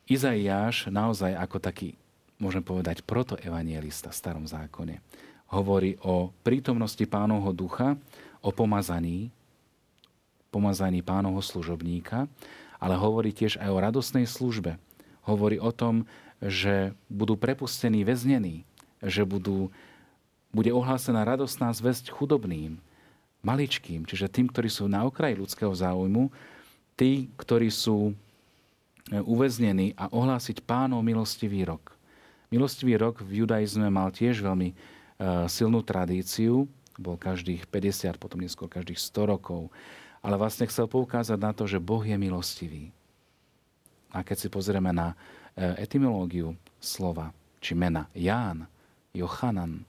Izaiáš 0.06 0.90
naozaj 0.94 1.34
ako 1.34 1.58
taký, 1.58 1.98
môžem 2.38 2.62
povedať, 2.62 3.02
protoevangelista 3.02 4.14
v 4.14 4.20
starom 4.20 4.46
zákone 4.46 5.02
hovorí 5.50 5.98
o 6.02 6.34
prítomnosti 6.42 7.02
pánovho 7.06 7.54
ducha, 7.54 7.98
o 8.42 8.50
pomazaní, 8.50 9.30
pomazaní 10.50 11.02
pánovho 11.02 11.42
služobníka, 11.42 12.30
ale 12.78 12.96
hovorí 12.98 13.34
tiež 13.34 13.58
aj 13.62 13.70
o 13.72 13.82
radosnej 13.82 14.26
službe. 14.28 14.78
Hovorí 15.26 15.58
o 15.58 15.74
tom, 15.74 16.06
že 16.44 16.94
budú 17.10 17.34
prepustení 17.40 18.06
väznení, 18.06 18.68
že 19.02 19.26
budú, 19.26 19.74
bude 20.54 20.70
ohlásená 20.70 21.26
radostná 21.26 21.74
zväzť 21.74 22.14
chudobným, 22.14 22.78
maličkým, 23.46 24.10
čiže 24.10 24.28
tým, 24.28 24.50
ktorí 24.50 24.68
sú 24.68 24.90
na 24.90 25.06
okraji 25.06 25.38
ľudského 25.38 25.70
záujmu, 25.70 26.34
tí, 26.98 27.30
ktorí 27.38 27.70
sú 27.70 28.10
e, 28.10 28.14
uväznení 29.22 29.94
a 29.94 30.10
ohlásiť 30.10 30.66
pánov 30.66 31.06
milostivý 31.06 31.62
rok. 31.64 31.94
Milostivý 32.50 32.98
rok 32.98 33.22
v 33.22 33.46
judaizme 33.46 33.86
mal 33.94 34.10
tiež 34.10 34.42
veľmi 34.42 34.74
e, 34.74 34.76
silnú 35.46 35.86
tradíciu, 35.86 36.66
bol 36.98 37.20
každých 37.22 37.70
50, 37.70 38.18
potom 38.18 38.42
neskôr 38.42 38.66
každých 38.66 38.98
100 38.98 39.32
rokov 39.32 39.70
ale 40.26 40.42
vlastne 40.42 40.66
chcel 40.66 40.90
poukázať 40.90 41.38
na 41.38 41.54
to, 41.54 41.70
že 41.70 41.78
Boh 41.78 42.02
je 42.02 42.18
milostivý. 42.18 42.90
A 44.10 44.26
keď 44.26 44.38
si 44.42 44.48
pozrieme 44.50 44.90
na 44.90 45.14
e, 45.54 45.86
etymológiu 45.86 46.58
slova, 46.82 47.30
či 47.62 47.78
mena 47.78 48.10
Ján, 48.18 48.66
Jochanan, 49.14 49.86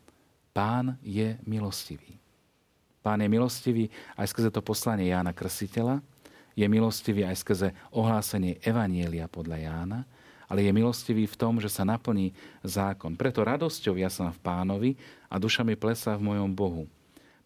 Pán 0.52 1.00
je 1.00 1.40
milostivý. 1.48 2.20
Pán 3.06 3.22
je 3.22 3.30
milostivý 3.30 3.86
aj 4.18 4.34
skrze 4.34 4.50
to 4.50 4.58
poslanie 4.58 5.14
Jána 5.14 5.30
Krsiteľa, 5.30 6.02
je 6.58 6.66
milostivý 6.66 7.22
aj 7.22 7.38
skrze 7.38 7.68
ohlásenie 7.94 8.58
Evanielia 8.66 9.30
podľa 9.30 9.62
Jána, 9.62 10.00
ale 10.50 10.66
je 10.66 10.74
milostivý 10.74 11.30
v 11.30 11.38
tom, 11.38 11.62
že 11.62 11.70
sa 11.70 11.86
naplní 11.86 12.34
zákon. 12.66 13.14
Preto 13.14 13.46
radosťou 13.46 13.94
ja 13.94 14.10
som 14.10 14.26
v 14.34 14.42
pánovi 14.42 14.90
a 15.30 15.38
duša 15.38 15.62
mi 15.62 15.78
plesá 15.78 16.18
v 16.18 16.34
mojom 16.34 16.50
Bohu, 16.50 16.90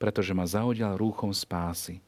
pretože 0.01 0.33
ma 0.33 0.49
zahodil 0.49 0.97
rúchom 0.97 1.29
spásy 1.29 2.01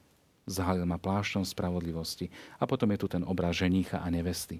zahalil 0.43 0.83
ma 0.87 0.99
plášťom 0.99 1.47
spravodlivosti. 1.47 2.27
A 2.59 2.67
potom 2.67 2.91
je 2.91 2.99
tu 2.99 3.07
ten 3.07 3.23
obraz 3.23 3.55
ženícha 3.63 4.03
a 4.03 4.09
nevesty. 4.11 4.59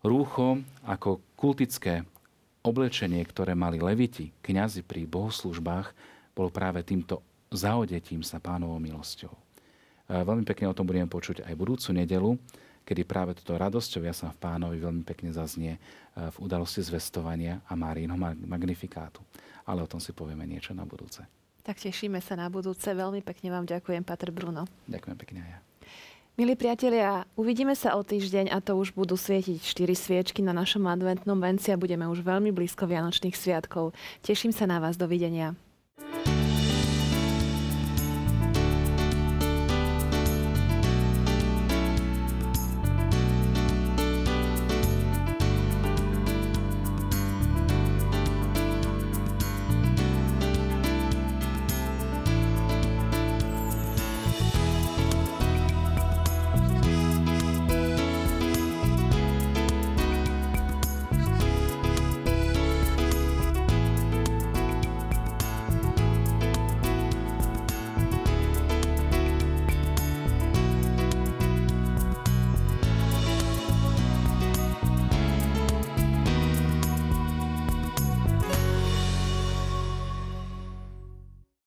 Rúcho 0.00 0.64
ako 0.82 1.20
kultické 1.36 2.08
oblečenie, 2.64 3.22
ktoré 3.22 3.52
mali 3.52 3.78
leviti, 3.78 4.32
kňazi 4.40 4.82
pri 4.86 5.04
bohoslužbách, 5.06 5.92
bol 6.32 6.48
práve 6.48 6.80
týmto 6.80 7.20
zaodetím 7.54 8.24
sa 8.26 8.42
pánovou 8.42 8.80
milosťou. 8.82 9.32
Veľmi 10.10 10.44
pekne 10.44 10.68
o 10.68 10.76
tom 10.76 10.84
budeme 10.84 11.08
počuť 11.08 11.46
aj 11.46 11.54
budúcu 11.56 11.88
nedelu, 11.96 12.36
kedy 12.82 13.06
práve 13.06 13.32
toto 13.38 13.54
radosťou 13.56 14.02
ja 14.02 14.12
som 14.12 14.28
v 14.34 14.42
pánovi 14.42 14.76
veľmi 14.82 15.06
pekne 15.06 15.30
zaznie 15.30 15.78
v 16.12 16.36
udalosti 16.42 16.82
zvestovania 16.82 17.62
a 17.70 17.78
Márínho 17.78 18.18
magnifikátu. 18.44 19.22
Ale 19.64 19.80
o 19.80 19.88
tom 19.88 20.02
si 20.02 20.10
povieme 20.10 20.42
niečo 20.42 20.74
na 20.74 20.82
budúce. 20.82 21.22
Tak 21.62 21.78
tešíme 21.78 22.18
sa 22.18 22.34
na 22.34 22.50
budúce. 22.50 22.90
Veľmi 22.90 23.22
pekne 23.22 23.54
vám 23.54 23.70
ďakujem, 23.70 24.02
Patr 24.02 24.34
Bruno. 24.34 24.66
Ďakujem 24.90 25.16
pekne 25.16 25.38
aj 25.46 25.50
ja. 25.54 25.60
Milí 26.32 26.56
priatelia, 26.58 27.28
uvidíme 27.38 27.76
sa 27.76 27.94
o 27.94 28.02
týždeň 28.02 28.50
a 28.50 28.58
to 28.58 28.74
už 28.74 28.96
budú 28.96 29.20
svietiť 29.20 29.62
4 29.62 29.92
sviečky 29.94 30.40
na 30.40 30.56
našom 30.56 30.82
adventnom 30.88 31.36
venci 31.38 31.70
a 31.70 31.78
budeme 31.78 32.08
už 32.08 32.24
veľmi 32.24 32.50
blízko 32.50 32.88
Vianočných 32.88 33.36
sviatkov. 33.36 33.94
Teším 34.24 34.50
sa 34.50 34.64
na 34.66 34.82
vás. 34.82 34.96
Dovidenia. 34.96 35.54